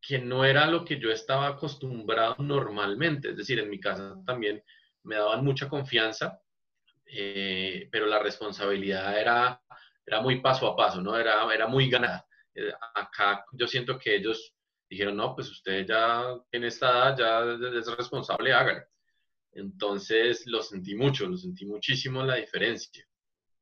[0.00, 3.30] que no era lo que yo estaba acostumbrado normalmente.
[3.30, 4.62] Es decir, en mi casa también
[5.02, 6.40] me daban mucha confianza,
[7.04, 9.60] eh, pero la responsabilidad era,
[10.22, 11.16] muy paso a paso, ¿no?
[11.18, 12.26] Era, era muy ganada.
[12.54, 14.54] Eh, acá yo siento que ellos
[14.88, 18.84] dijeron, no, pues usted ya en esta edad ya es responsable, hágale.
[19.52, 23.04] Entonces lo sentí mucho, lo sentí muchísimo la diferencia.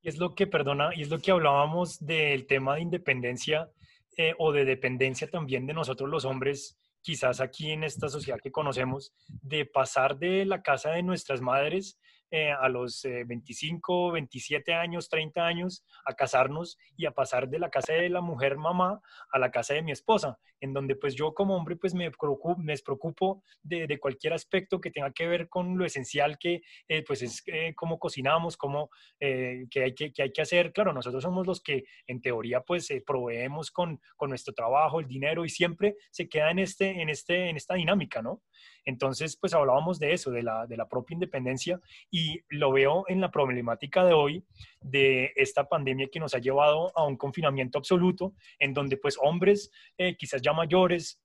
[0.03, 3.70] Es lo que, perdona, y es lo que hablábamos del tema de independencia
[4.16, 8.53] eh, o de dependencia también de nosotros los hombres, quizás aquí en esta sociedad que
[8.53, 11.99] conocemos, de pasar de la casa de nuestras madres
[12.30, 17.58] eh, a los 25, eh, 27 años, 30 años, a casarnos y a pasar de
[17.58, 21.14] la casa de la mujer mamá a la casa de mi esposa, en donde pues
[21.14, 25.28] yo como hombre pues me preocupo, me despreocupo de, de cualquier aspecto que tenga que
[25.28, 27.44] ver con lo esencial que eh, pues es
[27.76, 30.72] cómo cocinamos, cómo, que, hay que, que, hay que hacer.
[30.72, 35.44] Claro, nosotros somos los que en teoría pues proveemos con, con nuestro trabajo, el dinero
[35.44, 38.42] y siempre se queda en, este, en, este, en esta dinámica, ¿no?
[38.84, 42.15] Entonces, pues hablábamos de eso, de la, de la propia independencia y
[42.48, 44.44] lo veo en la problemática de hoy
[44.81, 49.70] de esta pandemia que nos ha llevado a un confinamiento absoluto, en donde pues hombres
[49.98, 51.20] eh, quizás ya mayores,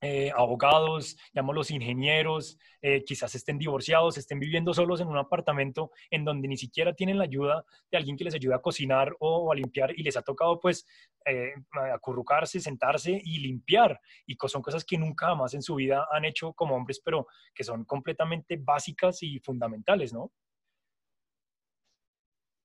[0.00, 1.16] eh, abogados,
[1.52, 6.56] los ingenieros, eh, quizás estén divorciados, estén viviendo solos en un apartamento en donde ni
[6.56, 10.02] siquiera tienen la ayuda de alguien que les ayude a cocinar o a limpiar y
[10.02, 10.86] les ha tocado pues
[11.24, 11.52] eh,
[11.92, 14.00] acurrucarse, sentarse y limpiar.
[14.26, 17.64] Y son cosas que nunca jamás en su vida han hecho como hombres, pero que
[17.64, 20.32] son completamente básicas y fundamentales, ¿no?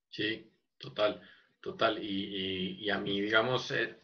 [0.10, 1.22] Sí, total.
[1.60, 3.98] Total, y, a mí, digamos, en,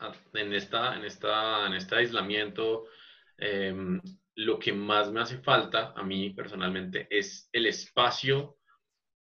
[0.54, 2.88] esta, en, esta, en este aislamiento,
[3.46, 4.00] Em,
[4.36, 8.58] lo que más me hace falta a mí personalmente es el espacio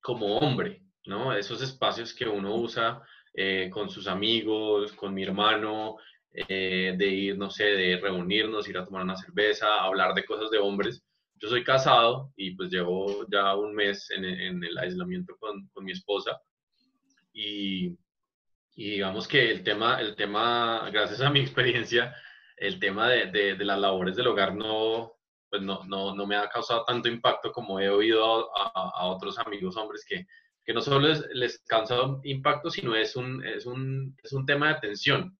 [0.01, 1.31] como hombre, ¿no?
[1.37, 2.99] Esos espacios que uno usa
[3.31, 5.97] eh, con sus amigos, con mi hermano,
[6.33, 10.49] eh, de ir, no sé, de reunirnos, ir a tomar una cerveza, hablar de cosas
[10.49, 11.03] de hombres.
[11.35, 14.25] Yo soy casado y pues llevo ya un mes en,
[14.63, 16.41] el aislamiento con, con mi esposa
[17.31, 17.95] y,
[18.73, 22.15] y, digamos que el tema, el tema, gracias a mi experiencia,
[22.57, 25.13] el tema de, de, las labores del hogar no,
[25.49, 29.37] pues no, no, no, me ha causado tanto impacto como he oído a, a, otros
[29.39, 30.25] amigos hombres que,
[30.65, 34.73] que no solo les, causa impacto, sino es un, es un, es un tema de
[34.73, 35.37] atención.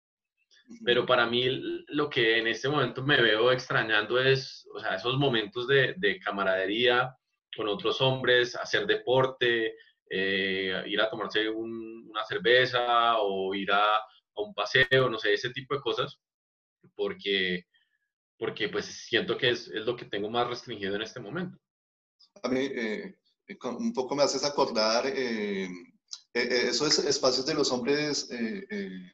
[0.86, 1.46] Pero para mí
[1.88, 6.20] lo que en este momento me veo extrañando es, o sea, esos momentos de, de
[6.20, 7.16] camaradería
[7.56, 9.76] con otros hombres, hacer deporte,
[10.10, 15.50] eh, ir a tomarse una cerveza o ir a, a, un paseo, no sé, ese
[15.50, 16.20] tipo de cosas,
[16.98, 17.66] porque,
[18.38, 21.58] porque pues siento que es, es lo que tengo más restringido en este momento.
[22.44, 23.16] A mí, eh,
[23.64, 25.70] un poco me haces acordar eh,
[26.34, 28.28] esos espacios de los hombres,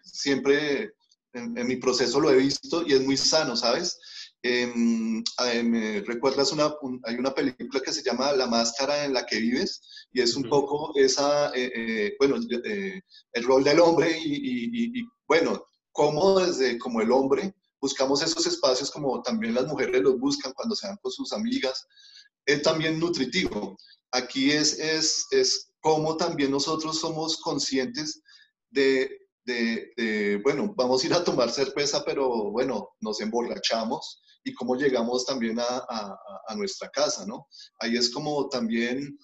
[0.02, 0.94] siempre
[1.34, 4.00] en, mi proceso lo he visto y es muy sano, ¿sabes?
[4.42, 5.24] Em,
[5.64, 9.82] me recuerdas una, hay una película que se llama La máscara en la que vives
[10.12, 13.02] y es un poco esa, eh, eh, bueno, eh,
[13.34, 18.90] el rol del hombre y, y, bueno, cómo desde como el hombre buscamos esos espacios
[18.90, 21.86] como también las mujeres los buscan cuando se van con sus amigas,
[22.46, 23.76] es también nutritivo.
[24.14, 28.22] Aquí es, es, es cómo también nosotros somos conscientes
[28.72, 29.20] de
[30.44, 35.60] bueno, vamos a ir a tomar cerveza, pero bueno, nos emborrachamos y cómo llegamos también
[35.60, 36.18] a,
[36.56, 37.48] nuestra casa, ¿no?
[37.80, 39.18] Ahí es como también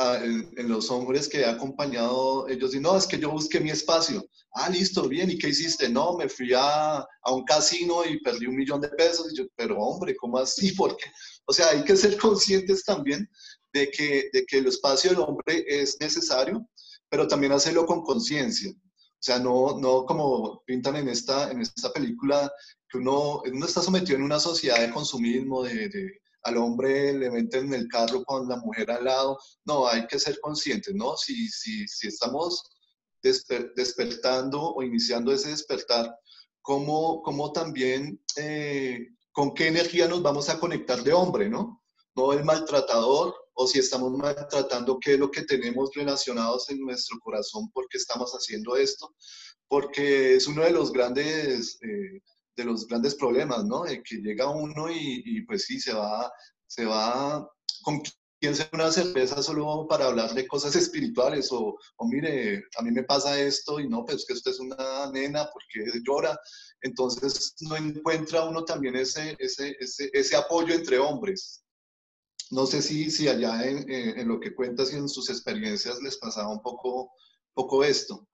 [0.00, 3.70] ah, en, los hombres que he acompañado, ellos dicen, no, es que yo busqué mi
[3.70, 4.26] espacio.
[4.52, 5.88] Ah, listo, bien, ¿y qué hiciste?
[5.88, 9.32] No, me fui a, a un casino y perdí un millón de pesos.
[9.32, 10.72] Y yo, pero hombre, ¿cómo así?
[10.76, 11.04] Porque,
[11.46, 13.28] o sea, hay que ser conscientes también
[13.72, 16.66] de que, de que el espacio del hombre es necesario,
[17.08, 18.70] pero también hacerlo con conciencia.
[18.70, 22.50] O sea, no, no como pintan en esta, en esta película,
[22.88, 27.30] que uno, uno está sometido en una sociedad de consumismo, de, de al hombre le
[27.30, 29.38] meten en el carro con la mujer al lado.
[29.64, 31.16] No, hay que ser conscientes, ¿no?
[31.16, 32.62] Si, si, si estamos
[33.22, 36.14] despertando o iniciando ese despertar,
[36.62, 41.82] ¿cómo, cómo también, eh, con qué energía nos vamos a conectar de hombre, ¿no?
[42.16, 47.18] No el maltratador, o si estamos maltratando qué es lo que tenemos relacionados en nuestro
[47.20, 49.14] corazón, por qué estamos haciendo esto,
[49.68, 52.22] porque es uno de los grandes, eh,
[52.56, 53.84] de los grandes problemas, ¿no?
[53.84, 56.30] De que llega uno y, pues sí, se va,
[56.66, 57.48] se va
[57.82, 58.02] con
[58.40, 62.90] quien se una cerveza solo para hablar de cosas espirituales o, o, mire, a mí
[62.90, 66.38] me pasa esto y no, pues que usted es una nena porque llora.
[66.80, 71.62] Entonces no encuentra uno también ese, ese, ese, ese apoyo entre hombres.
[72.50, 76.16] No sé si, si allá en, en, lo que cuentas y en sus experiencias les
[76.16, 77.12] pasaba un poco,
[77.54, 78.26] poco esto.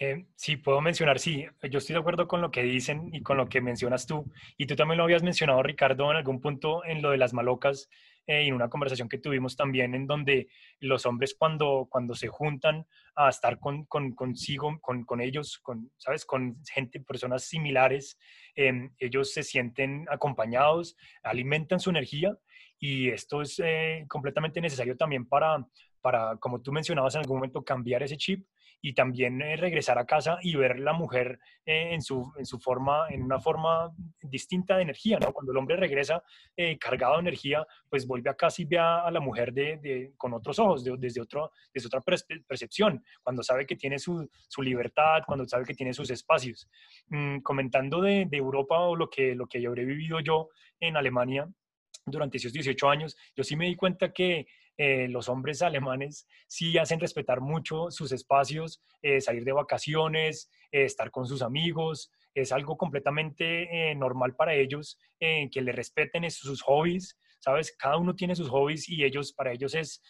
[0.00, 3.36] Eh, sí, puedo mencionar, sí, yo estoy de acuerdo con lo que dicen y con
[3.36, 4.30] lo que mencionas tú.
[4.56, 7.88] Y tú también lo habías mencionado, Ricardo, en algún punto en lo de las malocas,
[8.28, 12.86] eh, en una conversación que tuvimos también, en donde los hombres cuando, cuando se juntan
[13.16, 16.24] a estar con, con consigo, con, ellos, con, ¿sabes?
[16.24, 18.18] Con gente, personas similares,
[18.54, 22.36] eh, ellos se sienten acompañados, alimentan su energía
[22.78, 25.66] y esto es eh, completamente necesario también para,
[26.00, 28.46] para, como tú mencionabas en algún momento, cambiar ese chip
[28.80, 32.58] y también eh, regresar a casa y ver la mujer eh, en, su, en su
[32.58, 35.32] forma, en una forma distinta de energía, ¿no?
[35.32, 36.22] Cuando el hombre regresa
[36.80, 40.34] cargado de energía, pues vuelve a casa y ve a, la mujer de, de, con
[40.34, 42.00] otros ojos, desde, otro, desde otra
[42.46, 46.68] percepción, cuando sabe que tiene su, su, libertad, cuando sabe que tiene sus espacios.
[47.08, 50.48] Mm, comentando de, de, Europa o lo que, lo que habré vivido yo
[50.80, 51.48] en Alemania,
[52.10, 54.46] durante esos 18 años, yo sí me di cuenta que
[54.80, 60.84] eh, los hombres alemanes sí hacen respetar mucho sus espacios, eh, salir de vacaciones, eh,
[60.84, 67.18] estar con sus amigos, es algo completamente normal para ellos, que le respeten sus hobbies,
[67.40, 67.74] ¿sabes?
[67.76, 70.00] Cada uno tiene sus hobbies y ellos, para ellos es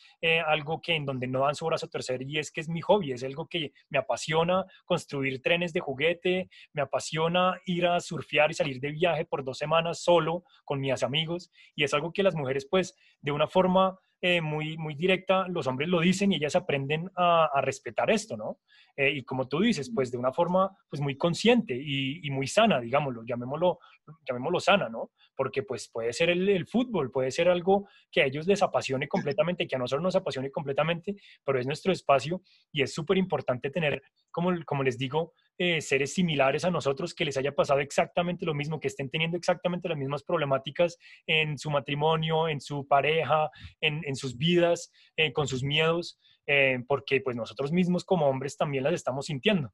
[0.44, 2.82] algo que en donde no dan su brazo a torcer y es que es mi
[2.82, 8.50] hobby, es algo que me apasiona construir trenes de juguete, me apasiona ir a surfear
[8.50, 12.22] y salir de viaje por dos semanas solo con mis amigos y es algo que
[12.22, 16.36] las mujeres pues de una forma eh, muy, muy directa, los hombres lo dicen y
[16.36, 18.58] ellas aprenden a, respetar esto, ¿no?
[18.96, 22.48] Eh, y como tú dices, pues de una forma pues muy consciente y, y, muy
[22.48, 23.78] sana, digámoslo, llamémoslo,
[24.26, 25.12] llamémoslo sana, ¿no?
[25.38, 29.06] Porque pues puede ser el, el, fútbol, puede ser algo que a ellos les apasione
[29.06, 31.14] completamente, que a nosotros nos apasione completamente,
[31.44, 36.14] pero es nuestro espacio y es súper importante tener, como, como les digo, eh, seres
[36.14, 39.98] similares a nosotros, que les haya pasado exactamente lo mismo, que estén teniendo exactamente las
[39.98, 43.48] mismas problemáticas en su matrimonio, en su pareja,
[43.80, 48.56] en, en sus vidas, eh, con sus miedos, eh, porque pues nosotros mismos como hombres
[48.56, 49.72] también las estamos sintiendo.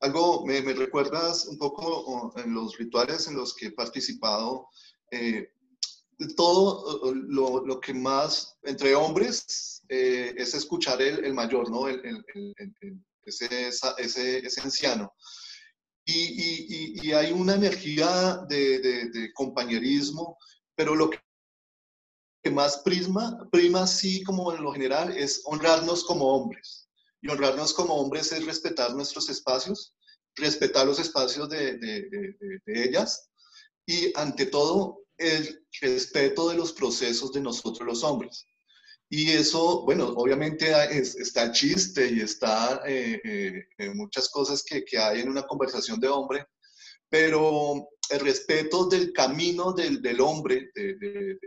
[0.00, 4.68] Algo, me, me recuerdas un poco en los rituales en los que he participado,
[6.36, 11.88] todo lo, lo, que más entre hombres es escuchar el, el mayor, ¿no?
[11.88, 12.24] El, el,
[13.24, 13.68] ese,
[13.98, 15.12] ese, ese anciano.
[16.08, 20.38] Y, y, hay una energía de, de, compañerismo,
[20.76, 21.18] pero lo que
[22.52, 26.85] más prisma, prima, sí, como en lo general, es honrarnos como hombres.
[27.26, 29.92] Y honrarnos como hombres es respetar nuestros espacios,
[30.36, 31.76] respetar los espacios de,
[32.66, 33.28] ellas
[33.84, 38.46] y, ante todo, el respeto de los procesos de nosotros los hombres.
[39.08, 43.20] Y eso, bueno, obviamente está chiste y está eh,
[43.76, 46.46] eh, muchas cosas que, hay en una conversación de hombre,
[47.08, 51.38] pero el respeto del camino del, hombre, de,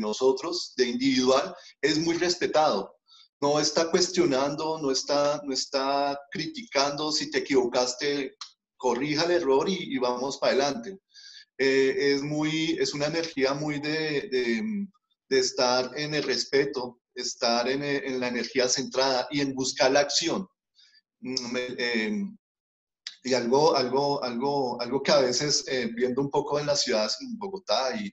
[0.00, 2.96] nosotros, de individual, es muy respetado.
[3.42, 8.36] No está cuestionando, no está, no está criticando si te equivocaste,
[8.76, 10.98] corrija el error y, vamos para adelante.
[11.58, 14.86] Eh, es, muy, es una energía muy de,
[15.28, 20.00] de estar en el respeto, estar en, en, la energía centrada y en buscar la
[20.00, 20.46] acción.
[21.20, 22.24] Mm, eh,
[23.22, 27.18] y algo, algo, algo, algo que a veces, eh, viendo un poco en las ciudades,
[27.20, 28.10] en Bogotá, y,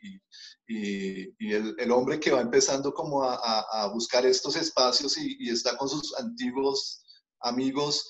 [0.68, 5.18] y, y el, el, hombre que va empezando como a, a, a buscar estos espacios
[5.18, 7.04] y, está con sus antiguos
[7.42, 8.08] amigos,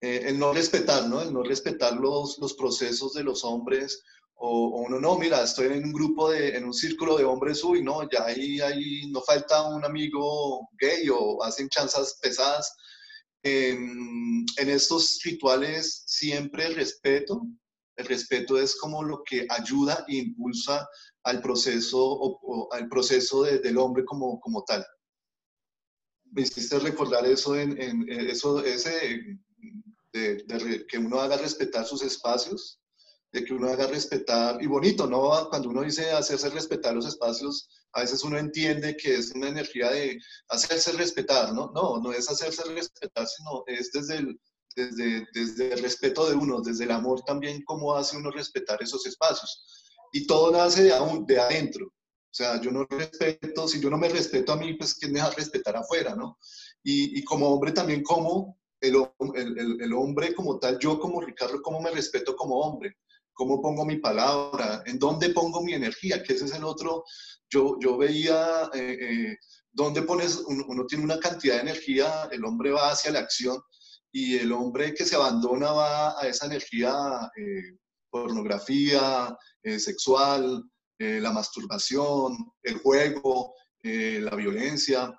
[0.00, 1.20] eh, el no respetar, ¿no?
[1.20, 4.02] El no respetar los, los procesos de los hombres
[4.42, 7.82] o, uno no, mira, estoy en un grupo, de, en un círculo de hombres, uy,
[7.82, 12.74] no, ya ahí, ahí no falta un amigo gay o hacen chanzas pesadas.
[13.42, 17.42] En, en estos rituales siempre el respeto,
[17.96, 20.88] el respeto es como lo que ayuda e impulsa
[21.24, 24.84] al proceso, o, al proceso de, del hombre como, como tal.
[26.32, 29.38] Me hiciste recordar eso, en, en eso ese,
[30.12, 32.80] de, de, que uno haga respetar sus espacios,
[33.32, 35.48] de que uno haga respetar, y bonito, ¿no?
[35.50, 39.90] Cuando uno dice hacerse respetar los espacios, a veces uno entiende que es una energía
[39.90, 40.18] de
[40.48, 41.70] hacerse respetar, ¿no?
[41.74, 44.40] No, no es hacerse respetar, sino es desde el,
[44.76, 49.06] desde, desde el respeto de uno, desde el amor también, cómo hace uno respetar esos
[49.06, 49.64] espacios.
[50.12, 50.94] Y todo nace de,
[51.26, 51.86] de adentro.
[51.86, 55.20] O sea, yo no respeto, si yo no me respeto a mí, pues ¿quién me
[55.20, 56.38] va a respetar afuera, no?
[56.82, 58.94] Y, y como hombre también, ¿cómo el,
[59.34, 62.96] el, el, hombre como tal, yo como Ricardo, cómo me respeto como hombre?
[63.40, 67.04] Cómo pongo mi palabra, en dónde pongo mi energía, que ese es el otro.
[67.48, 69.36] Yo, yo veía eh, eh,
[69.72, 73.58] dónde pones, uno, tiene una cantidad de energía, el hombre va hacia la acción
[74.12, 76.92] y el hombre que se abandona va a esa energía,
[77.34, 77.78] eh,
[78.10, 79.34] pornografía,
[79.78, 80.62] sexual,
[80.98, 85.14] la masturbación, el juego, la violencia.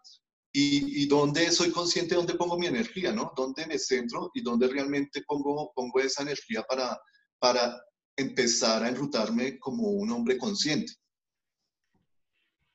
[0.54, 3.32] Y, y, dónde soy consciente, dónde pongo mi energía, ¿no?
[3.38, 7.00] Dónde me centro y dónde realmente pongo, pongo esa energía para,
[7.40, 7.82] para
[8.16, 10.94] empezar a enrutarme como un hombre consciente.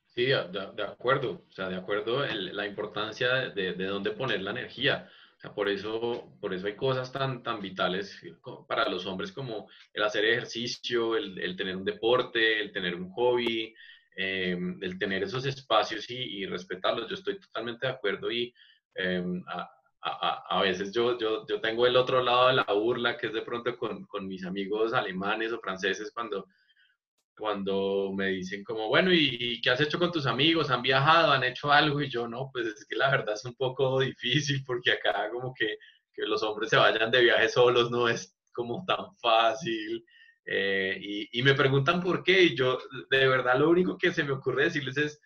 [0.05, 4.41] Sí, de, de acuerdo, o sea, de acuerdo el, la importancia de, de, dónde poner
[4.41, 5.07] la energía.
[5.37, 8.19] O sea, por eso, por eso hay cosas tan, tan vitales
[8.67, 13.11] para los hombres como el hacer ejercicio, el, el tener un deporte, el tener un
[13.11, 13.75] hobby,
[14.15, 17.07] eh, el tener esos espacios y, y, respetarlos.
[17.07, 18.51] Yo estoy totalmente de acuerdo y
[18.95, 19.69] eh, a,
[20.01, 23.33] a, a, veces yo, yo, yo tengo el otro lado de la burla, que es
[23.33, 26.47] de pronto con, con mis amigos alemanes o franceses cuando,
[27.35, 30.69] cuando me dicen como, bueno, ¿y, ¿y, qué has hecho con tus amigos?
[30.69, 31.31] ¿Han viajado?
[31.31, 32.01] ¿Han hecho algo?
[32.01, 35.53] Y yo, no, pues es que la verdad es un poco difícil porque acá como
[35.53, 35.77] que,
[36.13, 40.03] que los hombres se vayan de viaje solos no es como tan fácil.
[40.45, 42.79] Eh, y, y, me preguntan por qué, y yo
[43.09, 45.21] de verdad lo único que se me ocurre decirles es,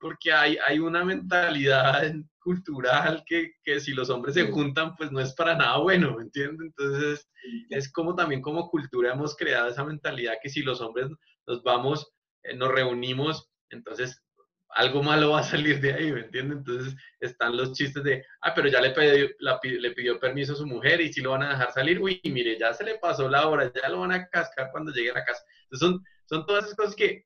[0.00, 5.20] porque hay, hay una mentalidad cultural que, que, si los hombres se juntan, pues no
[5.20, 6.68] es para nada bueno, ¿me entiendes?
[6.68, 7.28] Entonces,
[7.68, 11.08] es como también como cultura hemos creado esa mentalidad que si los hombres
[11.46, 12.10] nos vamos,
[12.44, 14.22] eh, nos reunimos, entonces
[14.70, 16.58] algo malo va a salir de ahí, ¿me entiendes?
[16.58, 20.56] Entonces están los chistes de, ah, pero ya le pidió, la, le pidió permiso a
[20.56, 23.28] su mujer y si lo van a dejar salir, uy, mire, ya se le pasó
[23.28, 25.42] la hora, ya lo van a cascar cuando llegue a la casa.
[25.64, 27.24] Entonces son, son todas esas cosas que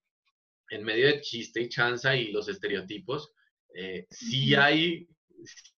[0.71, 3.33] en medio de chiste y chanza y los estereotipos,
[3.75, 5.09] eh, sí hay,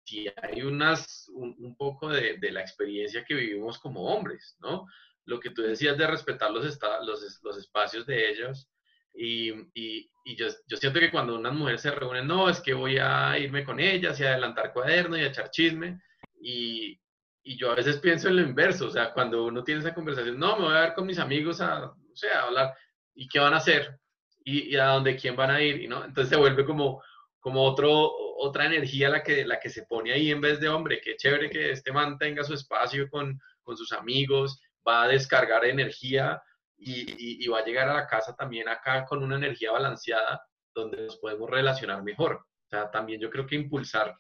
[0.05, 4.87] sí hay unas, un, un poco de, de, la experiencia que vivimos como hombres, ¿no?
[5.25, 8.69] Lo que tú decías de respetar los, los, los espacios de ellos.
[9.15, 12.75] Y, y, y yo, yo, siento que cuando unas mujeres se reúnen, no, es que
[12.75, 16.01] voy a irme con ellas y adelantar cuaderno y a echar chisme.
[16.41, 17.01] Y,
[17.43, 20.39] y yo a veces pienso en lo inverso, o sea, cuando uno tiene esa conversación,
[20.39, 22.75] no, me voy a ver con mis amigos a, o sea, a hablar,
[23.15, 23.99] ¿y qué van a hacer?
[24.47, 26.05] Y, y a dónde quién van a ir, ¿no?
[26.05, 27.03] Entonces se vuelve como,
[27.41, 31.01] como otro, otra energía la que, la que se pone ahí en vez de, hombre,
[31.03, 35.65] qué chévere que este man tenga su espacio con, con sus amigos, va a descargar
[35.65, 36.41] energía
[36.79, 40.41] y, y, y, va a llegar a la casa también acá con una energía balanceada
[40.73, 42.35] donde nos podemos relacionar mejor.
[42.35, 44.17] O sea, también yo creo que impulsar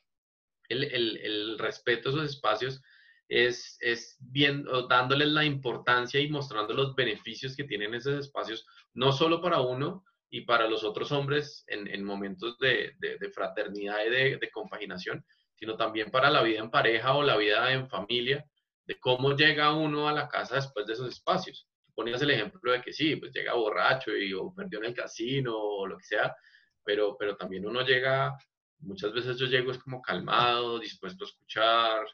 [0.68, 2.82] el, el, el respeto a esos espacios
[3.28, 9.12] es, es bien, dándoles la importancia y mostrando los beneficios que tienen esos espacios, no
[9.12, 10.04] solo para uno,
[10.36, 12.94] y para los otros hombres en, momentos de,
[13.32, 15.24] fraternidad y de, compaginación,
[15.54, 18.44] sino también para la vida en pareja o la vida en familia,
[18.84, 21.66] de cómo llega uno a la casa después de esos espacios.
[21.94, 25.56] Ponías el ejemplo de que sí, pues llega borracho y o perdió en el casino
[25.56, 26.36] o lo que sea,
[26.84, 28.36] pero, pero también uno llega,
[28.80, 32.06] muchas veces yo llego es como calmado, dispuesto a escuchar,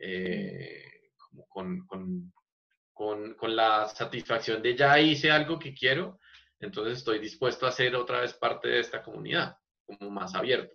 [0.00, 0.82] eh,
[1.16, 2.32] como con, con,
[2.92, 6.18] con, con la satisfacción de ya hice algo que quiero
[6.60, 9.56] entonces estoy dispuesto a ser otra vez parte de esta comunidad,
[9.86, 10.74] como más abierto.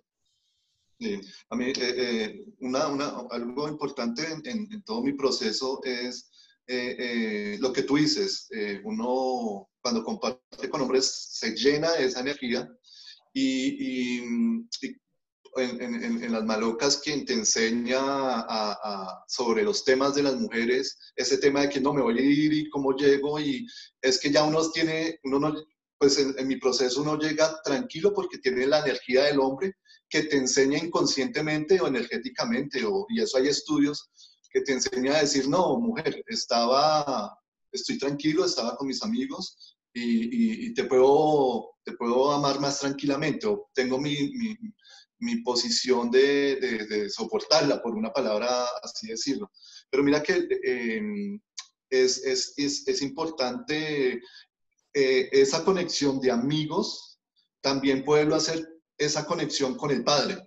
[0.98, 1.20] Sí.
[1.50, 6.30] A mí, eh, eh, una, una, algo importante en, todo mi proceso es
[6.66, 8.48] eh, lo que tú dices.
[8.84, 12.68] uno, cuando comparte con hombres, se llena de esa energía
[13.32, 14.66] y, y,
[15.56, 18.46] en, las malocas quien te enseña
[19.28, 22.52] sobre los temas de las mujeres, ese tema de que no me voy a ir
[22.52, 23.66] y cómo llego, y
[24.00, 25.54] es que ya uno tiene, uno no,
[26.04, 29.72] pues en, mi proceso uno llega tranquilo porque tiene la energía del hombre
[30.06, 34.10] que te enseña inconscientemente o energéticamente, o, y eso hay estudios
[34.50, 37.34] que te enseña a decir, no, mujer, estaba,
[37.72, 43.46] estoy tranquilo, estaba con mis amigos y, y, te, puedo, te puedo amar más tranquilamente,
[43.46, 44.54] o tengo mi, mi,
[45.20, 49.50] mi posición de, de, soportarla, por una palabra así decirlo.
[49.88, 51.40] Pero mira que eh,
[51.88, 54.20] es, es, es, es, importante
[54.96, 57.18] eh, esa conexión de amigos,
[57.60, 58.64] también poderlo hacer
[58.96, 60.38] esa conexión con el Padre.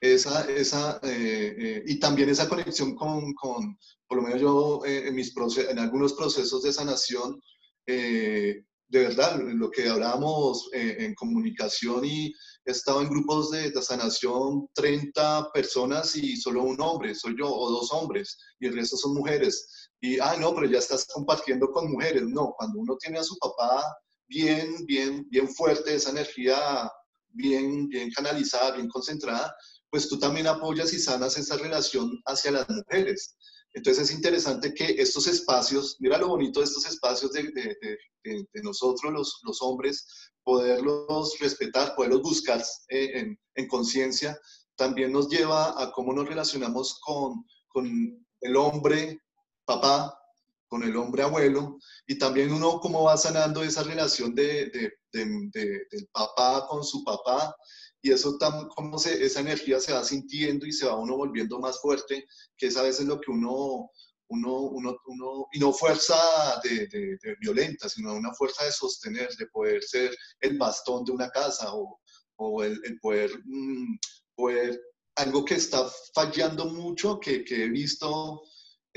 [0.00, 5.12] Esa, esa, eh, eh, y también esa conexión con, con por lo menos yo en,
[5.12, 7.42] mis en algunos procesos de sanación,
[7.84, 12.32] de verdad, lo que hablábamos en comunicación y
[12.64, 17.52] he estado en grupos de, de, sanación 30 personas y solo un hombre, soy yo,
[17.52, 21.70] o dos hombres, y el resto son mujeres y, ah, no, pero ya estás compartiendo
[21.72, 22.22] con mujeres.
[22.22, 23.82] No, cuando uno tiene a su papá
[24.28, 26.90] bien, bien, bien fuerte, esa energía
[27.30, 29.54] bien, bien canalizada, bien concentrada,
[29.90, 33.36] pues tú también apoyas y sanas esa relación hacia las mujeres.
[33.74, 37.76] Entonces es interesante que estos espacios, mira lo bonito de estos espacios de, de,
[38.24, 40.06] de, nosotros los, los, hombres,
[40.42, 44.38] poderlos respetar, poderlos buscar eh, en, en conciencia,
[44.76, 49.20] también nos lleva a cómo nos relacionamos con, con el hombre
[49.68, 50.18] papá,
[50.66, 55.86] con el hombre abuelo, y también uno cómo va sanando esa relación de, de, de,
[55.90, 57.54] del papá con su papá,
[58.00, 61.58] y eso tan, cómo se, esa energía se va sintiendo y se va uno volviendo
[61.58, 63.90] más fuerte, que es a veces lo que uno,
[64.28, 66.16] uno, uno, uno y no fuerza
[66.62, 71.74] de, violenta, sino una fuerza de sostener, de poder ser el bastón de una casa
[71.74, 72.00] o,
[72.36, 73.98] o el, el, poder, mm,
[74.34, 74.80] poder,
[75.16, 78.42] algo que está fallando mucho, que he visto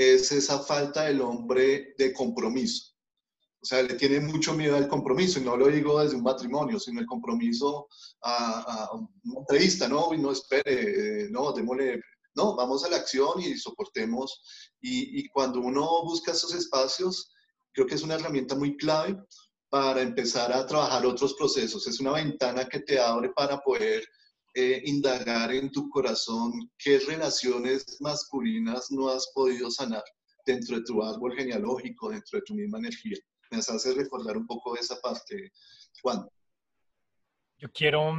[0.02, 2.92] es esa falta del hombre de compromiso.
[3.62, 6.80] O sea, le tiene mucho miedo al compromiso, y no lo digo desde un matrimonio,
[6.80, 7.88] sino el compromiso
[8.24, 10.14] a, una entrevista, ¿no?
[10.14, 12.02] Y no espere, eh, no, démosle,
[12.34, 14.42] no, vamos a la acción y soportemos.
[14.82, 17.32] Y, y cuando uno busca esos espacios,
[17.72, 19.16] creo que es una herramienta muy clave
[19.70, 21.86] para empezar a trabajar otros procesos.
[21.86, 24.04] Es una ventana que te abre para poder
[24.54, 30.04] eh, indagar en tu corazón qué relaciones masculinas no has podido sanar
[30.46, 33.18] dentro de tu árbol genealógico, dentro de tu misma energía.
[33.50, 35.52] Me hace recordar un poco esa parte,
[36.02, 36.28] Juan.
[37.58, 38.14] Yo quiero,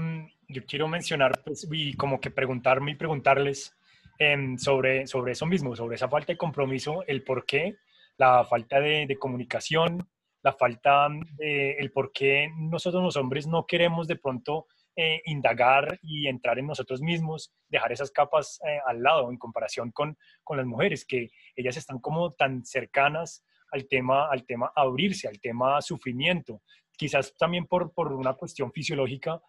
[0.49, 3.75] yo quiero mencionar pues, y como que preguntarme y preguntarles
[4.19, 7.77] em, sobre, sobre eso mismo, sobre esa falta de compromiso, el por qué,
[8.17, 10.09] la falta de, de comunicación,
[10.43, 14.67] la falta de el por qué nosotros los hombres no queremos de pronto
[14.97, 19.91] eh, indagar y entrar en nosotros mismos, dejar esas capas eh, al lado en comparación
[19.91, 25.29] con, con las mujeres, que ellas están como tan cercanas al tema, al tema abrirse,
[25.29, 26.63] al tema sufrimiento,
[26.97, 29.41] quizás también por, por una cuestión fisiológica,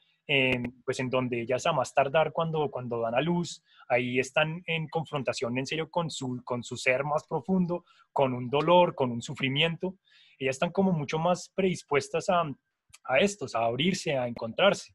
[0.86, 4.88] pues en donde ellas a más tardar cuando, cuando dan a luz, ahí están en
[4.88, 7.84] confrontación en serio con su, con su ser más profundo,
[8.14, 9.98] con un dolor, con un sufrimiento,
[10.40, 12.44] ellas están como mucho más predispuestas a,
[13.06, 14.94] a estos, a abrirse, a encontrarse.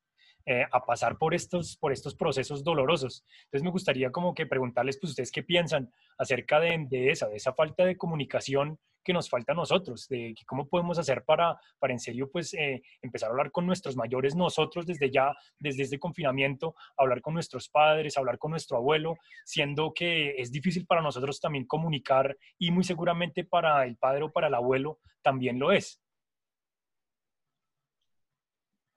[0.51, 3.23] Eh, a pasar por estos, por estos procesos dolorosos.
[3.45, 7.53] Entonces me gustaría como que preguntarles, pues ustedes qué piensan acerca de, esa, de esa
[7.53, 12.01] falta de comunicación que nos falta a nosotros, de cómo podemos hacer para, para en
[12.01, 16.75] serio, pues eh, empezar a hablar con nuestros mayores nosotros desde ya, desde este confinamiento,
[16.97, 21.67] hablar con nuestros padres, hablar con nuestro abuelo, siendo que es difícil para nosotros también
[21.67, 26.01] comunicar y muy seguramente para el padre o para el abuelo también lo es.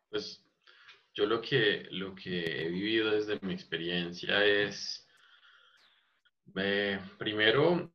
[0.10, 0.42] Pues
[1.14, 5.08] yo lo que, lo que he vivido desde mi experiencia es,
[6.56, 7.92] eh, primero,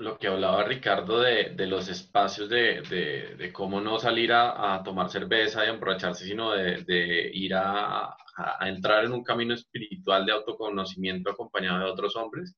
[0.00, 4.82] lo que hablaba Ricardo de, de los espacios de, de, cómo no salir a, a,
[4.82, 10.32] tomar cerveza y emborracharse, sino de, ir a, a, entrar en un camino espiritual de
[10.32, 12.56] autoconocimiento acompañado de otros hombres.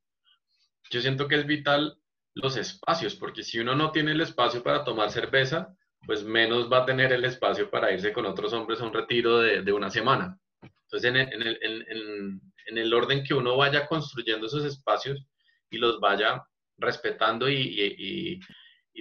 [0.90, 1.98] Yo siento que es vital
[2.34, 5.76] los espacios, porque si uno no tiene el espacio para tomar cerveza,
[6.06, 9.38] pues menos va a tener el espacio para irse con otros hombres a un retiro
[9.38, 10.38] de, una semana.
[10.62, 15.26] Entonces, en el, en, en, en el orden que uno vaya construyendo esos espacios
[15.70, 16.42] y los vaya
[16.76, 18.40] respetando y,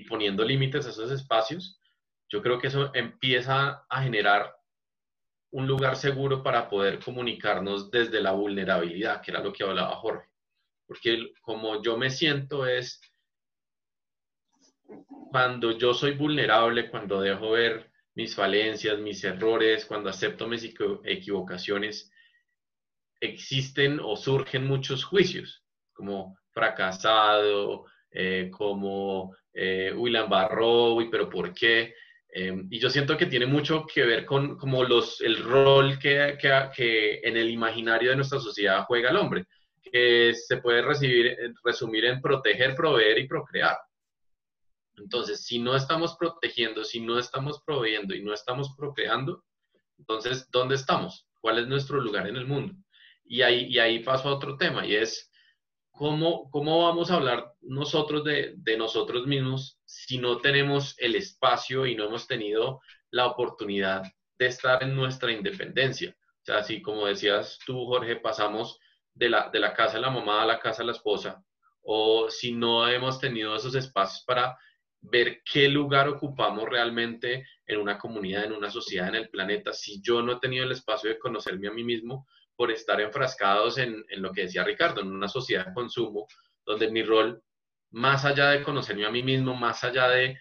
[0.07, 1.79] poniendo límites a esos espacios,
[2.29, 4.55] yo creo que eso empieza a generar
[5.51, 10.29] un lugar seguro para poder comunicarnos desde la vulnerabilidad, que era lo que hablaba Jorge.
[10.85, 13.01] Porque como yo me siento es
[15.29, 20.63] cuando yo soy vulnerable, cuando dejo ver mis falencias, mis errores, cuando acepto mis
[21.03, 22.11] equivocaciones,
[23.19, 25.63] existen o surgen muchos juicios,
[25.93, 31.93] como fracasado, eh, como, eh, uy, la embarró, uy, pero ¿por qué?
[32.29, 36.37] Em, y yo siento que tiene mucho que ver con como los, el rol que,
[36.39, 39.45] que, que, en el imaginario de nuestra sociedad juega el hombre,
[39.81, 43.77] que se puede recibir, resumir en proteger, proveer y procrear.
[44.97, 49.43] Entonces, si no estamos protegiendo, si no estamos proveyendo y no estamos procreando,
[49.97, 51.27] entonces, ¿dónde estamos?
[51.39, 52.73] ¿Cuál es nuestro lugar en el mundo?
[53.23, 55.31] Y ahí, y ahí paso a otro tema, y es
[55.91, 61.85] ¿cómo, cómo vamos a hablar nosotros de, de, nosotros mismos si no tenemos el espacio
[61.85, 62.81] y no hemos tenido
[63.11, 64.03] la oportunidad
[64.37, 66.15] de estar en nuestra independencia?
[66.19, 68.79] O sea, así como decías tú, Jorge, pasamos
[69.13, 71.43] de la, de la casa de la mamá a la casa de la esposa,
[71.81, 74.57] o si no hemos tenido esos espacios para
[75.09, 79.73] ver qué lugar ocupamos realmente en una comunidad, en una sociedad, en el planeta.
[79.73, 82.27] Si yo no he tenido el espacio de conocerme a mí mismo,
[82.57, 86.27] por estar enfrascados en, lo que decía Ricardo, en una sociedad de consumo,
[86.65, 87.41] donde mi rol,
[87.91, 90.37] más allá de conocerme a mí mismo, más allá de,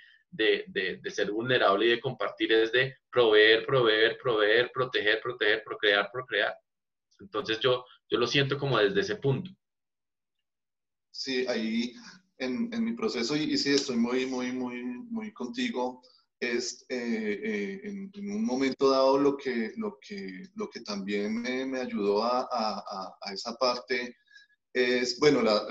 [1.11, 6.55] ser vulnerable y de compartir, es de proveer, proveer, proveer, proteger, proteger, procrear, procrear.
[7.21, 9.51] Entonces yo, yo lo siento como desde ese punto.
[11.11, 11.93] Sí, ahí
[12.39, 16.03] en, en mi proceso, y, y, sí, estoy muy, muy, muy, muy contigo
[16.41, 21.65] es eh, eh, en, un momento dado lo que, lo que, lo que también me,
[21.65, 24.17] me ayudó a, a, a, esa parte
[24.73, 25.67] es, bueno, la,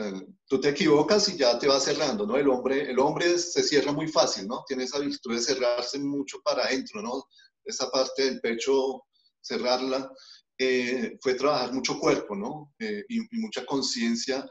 [0.48, 2.38] tú te equivocas y ya te vas cerrando, ¿no?
[2.38, 4.64] El hombre, el hombre se cierra muy fácil, ¿no?
[4.68, 7.26] Tiene esa virtud de cerrarse mucho para adentro, ¿no?
[7.64, 9.04] Esa parte del pecho,
[9.42, 10.12] cerrarla,
[10.58, 12.74] eh, fue trabajar mucho cuerpo, ¿no?
[12.80, 14.44] Y, y, mucha conciencia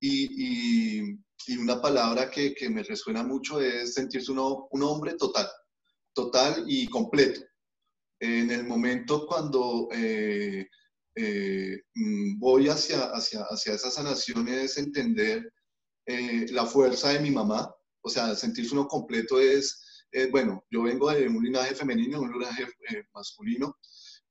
[0.00, 5.14] y, y y una palabra que, que, me resuena mucho es sentirse uno, un hombre
[5.14, 5.48] total,
[6.14, 7.40] total y completo.
[8.20, 10.68] En el momento cuando eh,
[11.16, 15.52] eh, mm, voy hacia, hacia, hacia esa sanación es entender
[16.06, 19.80] eh, la fuerza de mi mamá, o sea, sentirse uno completo es,
[20.30, 22.66] bueno, yo vengo de un linaje femenino, un linaje
[23.14, 23.78] masculino,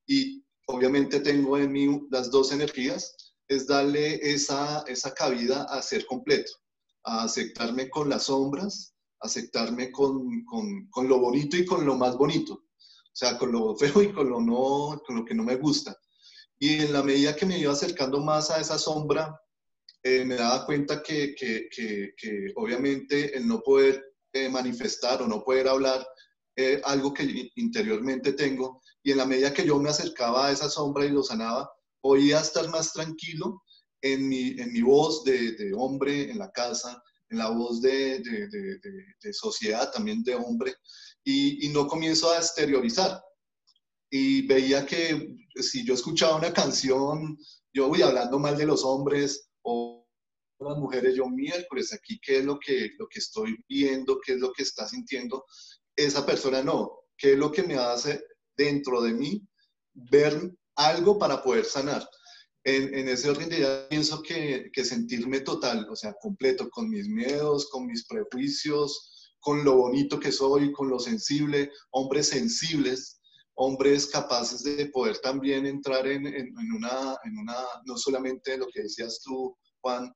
[0.06, 3.16] y obviamente tengo en mí las dos energías,
[3.48, 6.61] es darle esa, esa cabida a ser completo
[7.04, 12.16] a aceptarme con las sombras, aceptarme con, con, con, lo bonito y con lo más
[12.16, 15.56] bonito, o sea, con lo feo y con lo, no, con lo que no me
[15.56, 15.96] gusta.
[16.58, 19.36] Y en la medida que me iba acercando más a esa sombra,
[20.04, 25.44] eh, me daba cuenta que, que, que, obviamente el no poder eh, manifestar o no
[25.44, 26.04] poder hablar
[26.56, 30.68] eh, algo que interiormente tengo, y en la medida que yo me acercaba a esa
[30.68, 33.62] sombra y lo sanaba, podía estar más tranquilo
[34.02, 38.18] en mi, en mi voz de, de, hombre en la casa, en la voz de,
[38.18, 38.48] de,
[39.20, 40.74] de sociedad también de hombre,
[41.24, 43.22] y, y, no comienzo a exteriorizar.
[44.10, 47.38] Y veía que si yo escuchaba una canción,
[47.72, 50.06] yo voy hablando mal de los hombres o
[50.58, 54.20] las mujeres, yo miércoles aquí, ¿qué es lo que, lo que estoy viendo?
[54.24, 55.44] ¿Qué es lo que está sintiendo?
[55.96, 57.00] Esa persona no.
[57.16, 58.22] ¿Qué es lo que me hace
[58.56, 59.46] dentro de mí
[59.94, 62.06] ver algo para poder sanar?
[62.64, 67.08] En, ese orden de ideas pienso que, que, sentirme total, o sea, completo, con mis
[67.08, 73.20] miedos, con mis prejuicios, con lo bonito que soy, con lo sensible, hombres sensibles,
[73.54, 78.82] hombres capaces de poder también entrar en, en, una, en una, no solamente lo que
[78.82, 80.12] decías tú, Juan,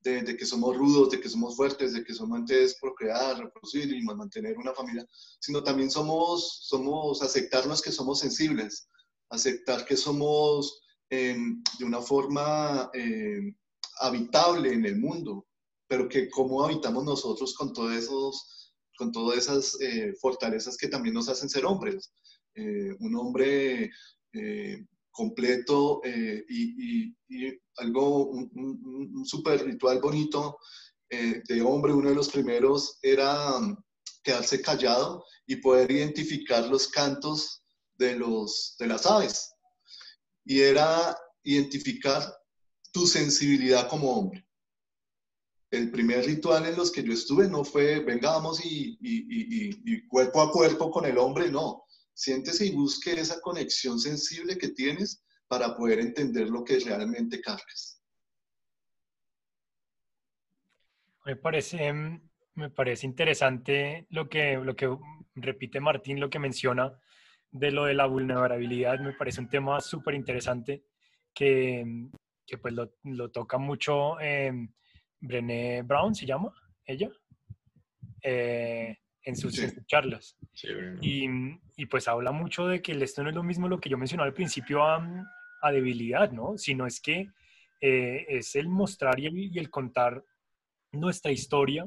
[0.00, 3.90] de, de, que somos rudos, de que somos fuertes, de que somos antes procrear, reproducir
[3.94, 5.06] y mantener una familia,
[5.40, 8.88] sino también somos, somos aceptarnos que somos sensibles,
[9.30, 10.83] aceptar que somos
[11.14, 13.54] de una forma eh,
[14.00, 15.46] habitable en el mundo,
[15.86, 21.14] pero que cómo habitamos nosotros con, todos esos, con todas esas eh, fortalezas que también
[21.14, 22.12] nos hacen ser hombres.
[22.54, 23.90] Eh, un hombre
[25.10, 26.00] completo
[26.48, 27.14] y,
[27.76, 28.50] algo, un,
[29.14, 30.58] un, super ritual bonito
[31.08, 33.76] de hombre, uno de los primeros era um,
[34.24, 37.62] quedarse callado y poder identificar los cantos
[37.96, 39.53] de, los, de las aves.
[40.44, 42.22] Y era identificar
[42.92, 44.46] tu sensibilidad como hombre.
[45.70, 50.52] El primer ritual en los que yo estuve no fue vengamos y, y cuerpo a
[50.52, 51.84] cuerpo con el hombre, no.
[52.12, 58.00] Siéntese y busque esa conexión sensible que tienes para poder entender lo que realmente cargas.
[61.24, 61.92] Me parece,
[62.54, 64.94] me parece interesante lo que, lo que
[65.34, 67.00] repite Martín, lo que menciona
[67.54, 68.98] de lo de la vulnerabilidad.
[68.98, 70.84] Me parece un tema súper interesante
[71.32, 71.84] que,
[72.44, 74.52] que, pues lo, lo toca mucho eh,
[75.20, 76.52] Brené Brown, ¿se llama
[76.84, 77.08] ella?
[78.22, 79.54] Eh, en, sus,
[79.86, 80.36] charlas.
[81.00, 81.26] y,
[81.76, 84.26] y, pues habla mucho de que esto no es lo mismo lo que yo mencionaba
[84.26, 85.06] al principio a,
[85.62, 86.58] a debilidad, ¿no?
[86.58, 87.28] Sino es que
[87.80, 90.24] eh, es el mostrar y el, contar
[90.92, 91.86] nuestra historia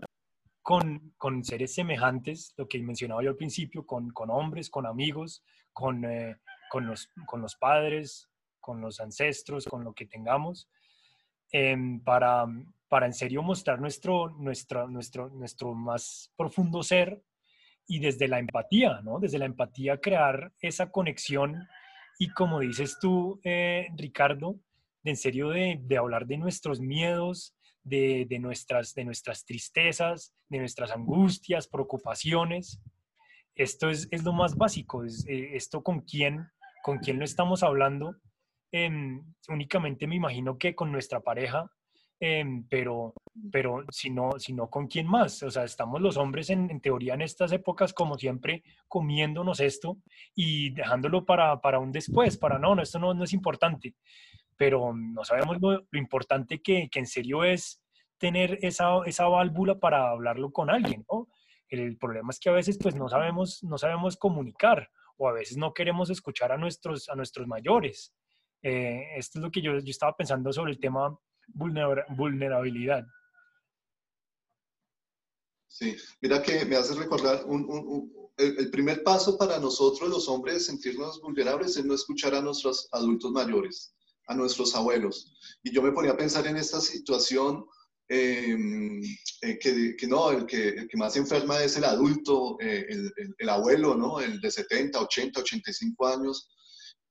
[0.68, 5.42] con, seres semejantes, lo que mencionaba yo al principio, con, hombres, con amigos,
[5.72, 6.36] con, eh,
[6.70, 8.28] con, los, con los padres,
[8.60, 10.70] con los ancestros, con lo que tengamos,
[11.54, 12.46] em, para,
[12.90, 17.24] para en serio mostrar nuestro, nuestro, nuestro, nuestro más profundo ser
[17.88, 19.20] y desde la empatía, ¿no?
[19.20, 21.66] Desde la empatía crear esa conexión
[22.20, 24.60] y como dices tú, eh, Ricardo,
[25.06, 27.57] en serio de, de, hablar de nuestros miedos,
[27.88, 32.82] de, nuestras, de nuestras tristezas, de nuestras angustias, preocupaciones.
[33.56, 36.48] Esto es, es lo más básico, eh, esto con quién,
[36.84, 38.16] con quién lo estamos hablando.
[38.72, 38.90] Eh,
[39.50, 41.72] únicamente me imagino que con nuestra pareja
[42.20, 43.14] Em, pero,
[43.52, 44.32] pero si no,
[44.72, 45.44] ¿con quién más?
[45.44, 49.98] O sea, estamos los hombres en, teoría en estas épocas como siempre comiéndonos esto
[50.34, 53.94] y dejándolo para, para un después, para no, no, esto no, no es importante,
[54.58, 57.82] pero no sabemos lo, importante que, en serio es
[58.18, 61.30] tener esa, esa válvula para hablarlo con alguien, ¿no?
[61.70, 65.58] El problema es que a veces pues no sabemos, no sabemos comunicar o a veces
[65.58, 68.14] no queremos escuchar a nuestros, a nuestros mayores.
[68.62, 73.06] Eh, esto es lo que yo, yo estaba pensando sobre el tema vulnerabilidad.
[75.68, 77.42] Sí, mira que me hace recordar
[78.38, 83.32] el, primer paso para nosotros los hombres sentirnos vulnerables es no escuchar a nuestros adultos
[83.32, 83.94] mayores,
[84.28, 85.34] a nuestros abuelos.
[85.64, 87.66] Y yo me ponía a pensar en esta situación
[88.10, 89.02] em,
[89.42, 93.50] eh, que, no, el que, el que, más enferma es el adulto, eh, el, el,
[93.50, 94.20] abuelo, ¿no?
[94.20, 96.50] El de 70, 80, 85 años.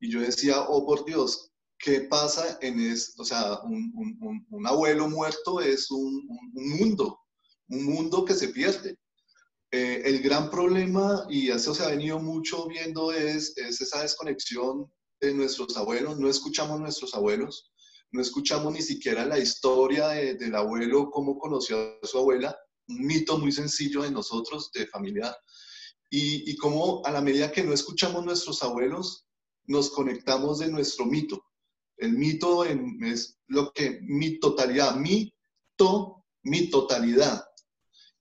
[0.01, 3.23] Y yo decía, oh por Dios, ¿qué pasa en esto?
[3.23, 7.19] O sea, un, abuelo muerto es un, mundo,
[7.69, 8.97] un mundo que se pierde.
[9.71, 14.91] Eh, el gran problema, y eso se ha venido mucho viendo, es, esa desconexión
[15.21, 16.19] de nuestros abuelos.
[16.19, 17.73] No escuchamos a nuestros abuelos,
[18.13, 22.57] no escuchamos ni siquiera la historia del abuelo, cómo conoció a su abuela,
[22.89, 25.37] un mito muy sencillo de nosotros, de familiar.
[26.11, 29.27] Y, y cómo a la medida que no escuchamos nuestros abuelos,
[29.67, 31.45] nos conectamos de nuestro mito.
[31.97, 37.45] El mito es lo que mi totalidad, mito, mi totalidad.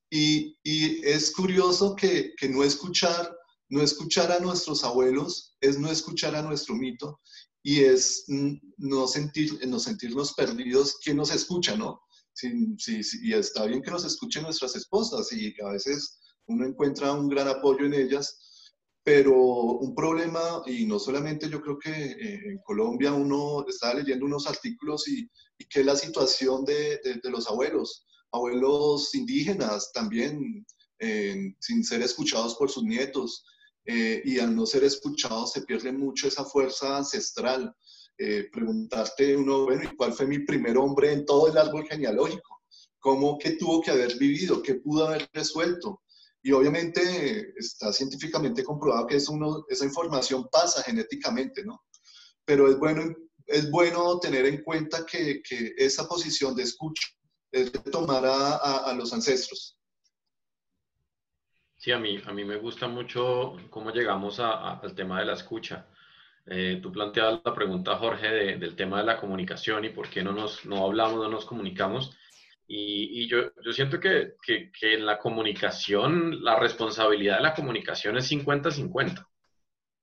[0.10, 3.35] Y, es curioso que, no escuchar,
[3.70, 7.20] no escuchar a nuestros abuelos es no escuchar a nuestro mito
[7.64, 10.98] y es no, sentir, no sentirnos perdidos.
[11.04, 12.02] ¿Quién nos escucha, no?
[12.44, 17.48] y está bien que nos escuchen nuestras esposas y a veces uno encuentra un gran
[17.48, 18.38] apoyo en ellas,
[19.04, 24.26] pero un problema, y no solamente yo creo que eh, en Colombia uno está leyendo
[24.26, 30.66] unos artículos y, y que la situación de, de, los abuelos, abuelos indígenas también,
[31.60, 33.44] sin ser escuchados por sus nietos,
[33.86, 37.76] eh, y al no ser escuchados se pierde mucho esa fuerza ancestral.
[38.18, 42.62] Eh, preguntarte uno, bueno, ¿y cuál fue mi primer hombre en todo el árbol genealógico?
[43.00, 44.62] ¿Cómo, qué tuvo que haber vivido?
[44.62, 46.02] ¿Qué pudo haber resuelto?
[46.42, 51.84] Y obviamente está científicamente comprobado que esa información pasa genéticamente, ¿no?
[52.46, 53.16] Pero es bueno,
[53.48, 57.08] es bueno tener en cuenta que, que esa posición de escucha
[57.52, 59.78] es retomar a, a, los ancestros.
[61.86, 65.86] Sí, a mí, a mí me gusta mucho cómo llegamos al tema de la escucha.
[66.48, 70.32] Eh, tú planteabas la pregunta, Jorge, del tema de la comunicación y por qué no,
[70.32, 72.18] nos, no hablamos, no nos comunicamos.
[72.66, 78.32] Y, yo, yo, siento que, que, en la comunicación, la responsabilidad de la comunicación es
[78.32, 79.22] 50-50.
[79.22, 79.28] O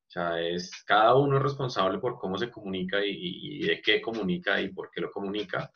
[0.06, 4.68] sea, es, cada uno es responsable por cómo se comunica y, de qué comunica y
[4.68, 5.68] por qué lo comunica.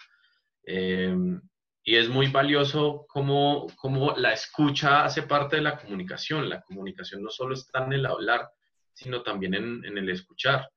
[0.63, 1.41] Em,
[1.89, 6.49] y es muy valioso cómo, cómo, la escucha hace parte de la comunicación.
[6.49, 8.51] La comunicación no solo está en el hablar,
[8.93, 10.69] sino también en, en el escuchar.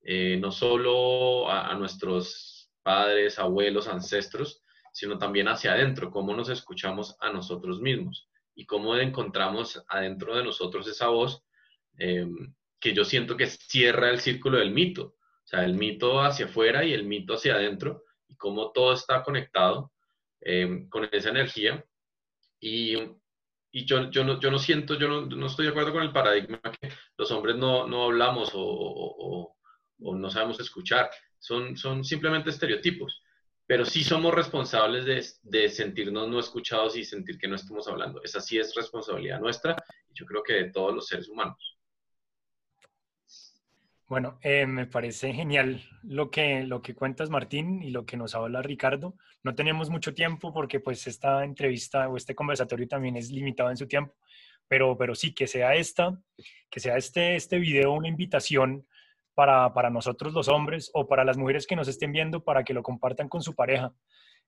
[0.00, 4.62] Eh, no solo a, nuestros padres, abuelos, ancestros,
[4.94, 10.44] sino también hacia adentro, cómo nos escuchamos a nosotros mismos y cómo encontramos adentro de
[10.44, 11.44] nosotros esa voz
[11.98, 16.46] em, que yo siento que cierra el círculo del mito, o sea, el mito hacia
[16.46, 19.92] afuera y el mito hacia adentro, y cómo todo está conectado
[20.46, 21.84] em, con esa energía.
[22.60, 22.94] Y,
[23.84, 27.86] yo, no, siento, yo no, estoy de acuerdo con el paradigma que los hombres no,
[27.86, 29.56] no hablamos o,
[29.98, 31.10] no sabemos escuchar.
[31.38, 33.22] Son, son simplemente estereotipos
[33.68, 38.22] pero sí somos responsables de, de, sentirnos no escuchados y sentir que no estamos hablando.
[38.22, 39.74] Esa sí es responsabilidad nuestra
[40.08, 41.75] y yo creo que de todos los seres humanos.
[44.08, 48.36] Bueno, eh, me parece genial lo que, lo que cuentas, Martín, y lo que nos
[48.36, 49.16] habla Ricardo.
[49.42, 53.76] No tenemos mucho tiempo porque pues esta entrevista o este conversatorio también es limitado en
[53.76, 54.14] su tiempo,
[54.68, 56.16] pero, pero sí, que sea esta,
[56.70, 58.86] que sea este, este video una invitación
[59.34, 62.74] para, para nosotros los hombres o para las mujeres que nos estén viendo para que
[62.74, 63.92] lo compartan con su pareja.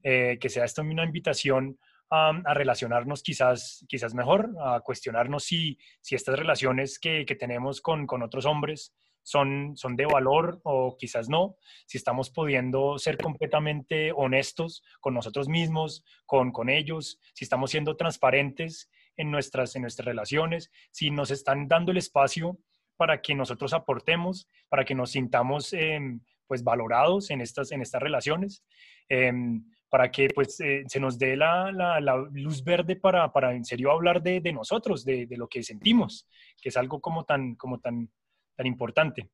[0.04, 1.80] Eh, que sea esto una invitación
[2.10, 7.80] a, a, relacionarnos quizás, quizás mejor, a cuestionarnos si, si estas relaciones que, que tenemos
[7.80, 8.94] con, con otros hombres
[9.28, 11.56] son, son de valor o quizás no,
[11.86, 17.94] si estamos pudiendo ser completamente honestos con nosotros mismos, con, con ellos, si estamos siendo
[17.94, 22.58] transparentes en nuestras, en nuestras relaciones, si nos están dando el espacio
[22.96, 28.00] para que nosotros aportemos, para que nos sintamos em, pues valorados en estas, en estas
[28.00, 28.64] relaciones,
[29.10, 33.54] em, para que pues eh, se nos dé la, la, la, luz verde para, para
[33.54, 36.26] en serio hablar de, de nosotros, de, de, lo que sentimos,
[36.62, 38.10] que es algo como tan, como tan
[38.58, 39.30] tan importante.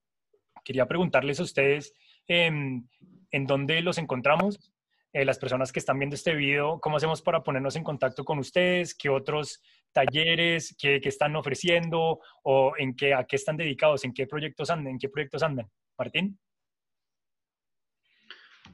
[0.62, 1.95] Quería preguntarles a ustedes
[2.29, 4.70] eh, en dónde los encontramos,
[5.14, 8.39] eh, las personas que están viendo este video, cómo hacemos para ponernos en contacto con
[8.39, 9.62] ustedes, qué otros
[9.93, 14.70] talleres, qué, qué están ofreciendo o en qué, a qué están dedicados, en qué proyectos
[14.70, 15.70] andan, en qué proyectos andan.
[15.97, 16.39] Martín.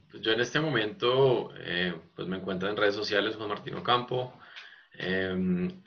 [0.09, 4.33] Pues yo en este momento eh, pues me encuentro en redes sociales, Juan Martín Ocampo.
[4.93, 5.81] Em,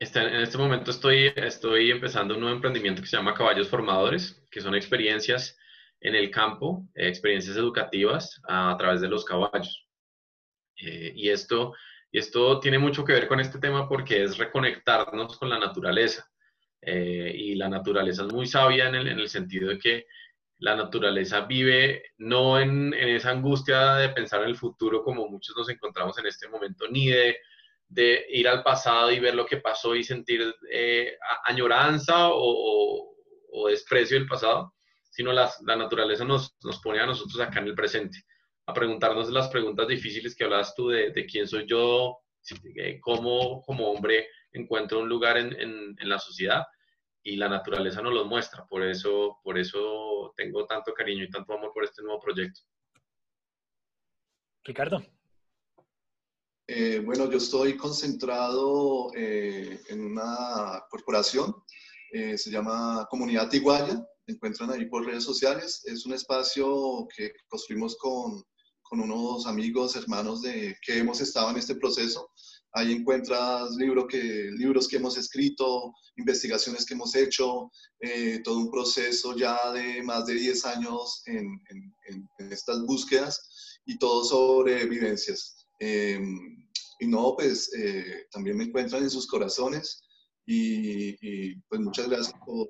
[0.00, 4.62] este, en este momento estoy, empezando un nuevo emprendimiento que se llama Caballos Formadores, que
[4.62, 5.58] son experiencias
[6.00, 9.86] en el campo, eh, experiencias educativas a, través de los caballos.
[10.78, 11.74] Eh, y, esto,
[12.60, 16.26] tiene mucho que ver con este tema porque es reconectarnos con la naturaleza.
[16.80, 20.06] Eh, y la naturaleza es muy sabia en el, en el, sentido de que
[20.60, 25.54] la naturaleza vive no en, en esa angustia de pensar en el futuro como muchos
[25.58, 27.36] nos encontramos en este momento, ni de
[27.90, 33.12] de ir al pasado y ver lo que pasó y sentir eh, añoranza o,
[33.52, 34.74] o, desprecio del pasado,
[35.10, 38.18] sino la naturaleza nos, nos, pone a nosotros acá en el presente,
[38.66, 42.18] a preguntarnos las preguntas difíciles que hablabas tú de, de quién soy yo,
[43.00, 46.64] cómo como hombre encuentro un lugar en, en, la sociedad
[47.24, 48.64] y la naturaleza nos lo muestra.
[48.66, 52.60] Por eso, por eso tengo tanto cariño y tanto amor por este nuevo proyecto.
[54.64, 55.02] Ricardo.
[56.72, 61.52] Eh, bueno, yo estoy concentrado eh, en una corporación,
[62.12, 65.82] eh, se llama Comunidad Iguaya, encuentran ahí por redes sociales.
[65.86, 68.44] Es un espacio que construimos con,
[68.82, 72.30] con unos amigos, hermanos de, que hemos estado en este proceso.
[72.72, 77.68] Ahí encuentras libro que, libros que hemos escrito, investigaciones que hemos hecho,
[77.98, 83.80] eh, todo un proceso ya de más de 10 años en, en, en estas búsquedas
[83.86, 85.66] y todo sobre vivencias.
[85.80, 86.20] Eh,
[87.00, 90.02] y no, pues eh, también me encuentran en sus corazones
[90.46, 92.68] y, pues muchas gracias, por,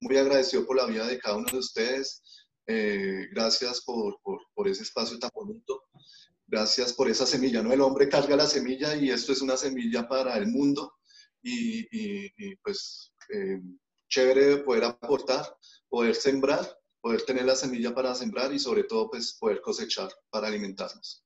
[0.00, 2.22] muy agradecido por la vida de cada uno de ustedes.
[2.66, 4.20] Eh, gracias por,
[4.54, 5.84] por, ese espacio tan bonito.
[6.46, 7.72] Gracias por esa semilla, ¿no?
[7.72, 10.92] El hombre carga la semilla y esto es una semilla para el mundo
[11.44, 13.60] y pues eh,
[14.08, 15.56] chévere poder aportar,
[15.88, 20.48] poder sembrar, poder tener la semilla para sembrar y sobre todo pues poder cosechar para
[20.48, 21.24] alimentarnos.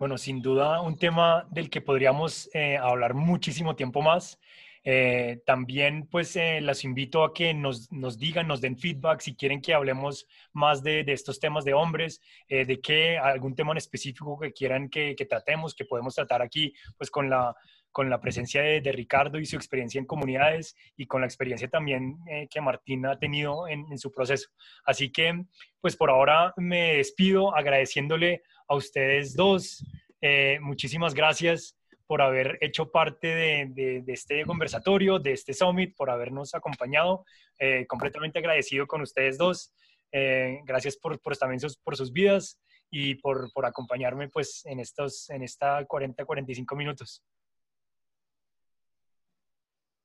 [0.00, 4.40] Bueno, sin duda un tema del que podríamos eh, hablar muchísimo tiempo más.
[4.82, 9.36] Eh, también pues eh, las invito a que nos, nos, digan, nos den feedback si
[9.36, 13.72] quieren que hablemos más de, de estos temas de hombres, eh, de qué, algún tema
[13.72, 17.54] en específico que quieran que, que, tratemos, que podemos tratar aquí pues con la,
[17.92, 21.68] con la presencia de, de, Ricardo y su experiencia en comunidades y con la experiencia
[21.68, 24.48] también eh, que Martín ha tenido en, en, su proceso.
[24.84, 25.44] Así que,
[25.80, 29.84] pues por ahora me despido agradeciéndole a ustedes dos.
[30.20, 31.76] Eh, muchísimas gracias
[32.06, 37.24] por haber hecho parte de, de, de, este conversatorio, de este summit, por habernos acompañado.
[37.58, 39.72] Eh, completamente agradecido con ustedes dos.
[40.12, 42.58] Eh, gracias por, por también sus, por sus vidas
[42.90, 47.22] y por, por acompañarme pues en estos en esta 40 45 minutos.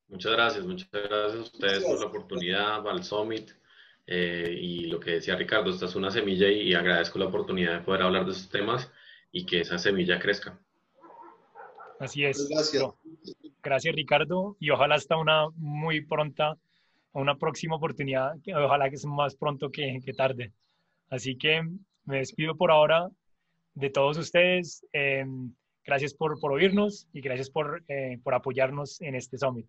[0.08, 1.92] Muchas gracias, muchas gracias a ustedes gracias.
[1.92, 3.52] por la oportunidad, al Summit.
[4.08, 7.80] Eh, y lo que decía Ricardo, esta es una semilla y, y, agradezco la oportunidad
[7.80, 8.92] de poder hablar de estos temas
[9.32, 10.60] y que esa semilla crezca.
[12.00, 12.48] Así es.
[12.50, 12.84] Gracias.
[13.64, 14.56] Gracias, Ricardo.
[14.60, 16.56] Y ojalá hasta una muy pronta,
[17.14, 18.36] una próxima oportunidad.
[18.56, 20.54] Ojalá que sea más pronto que, que tarde.
[21.10, 21.64] Así que
[22.06, 23.10] me despido por ahora
[23.74, 24.86] de todos ustedes.
[24.94, 25.26] Eh,
[25.84, 29.68] gracias por, por, oírnos y gracias por, eh, por apoyarnos en este summit.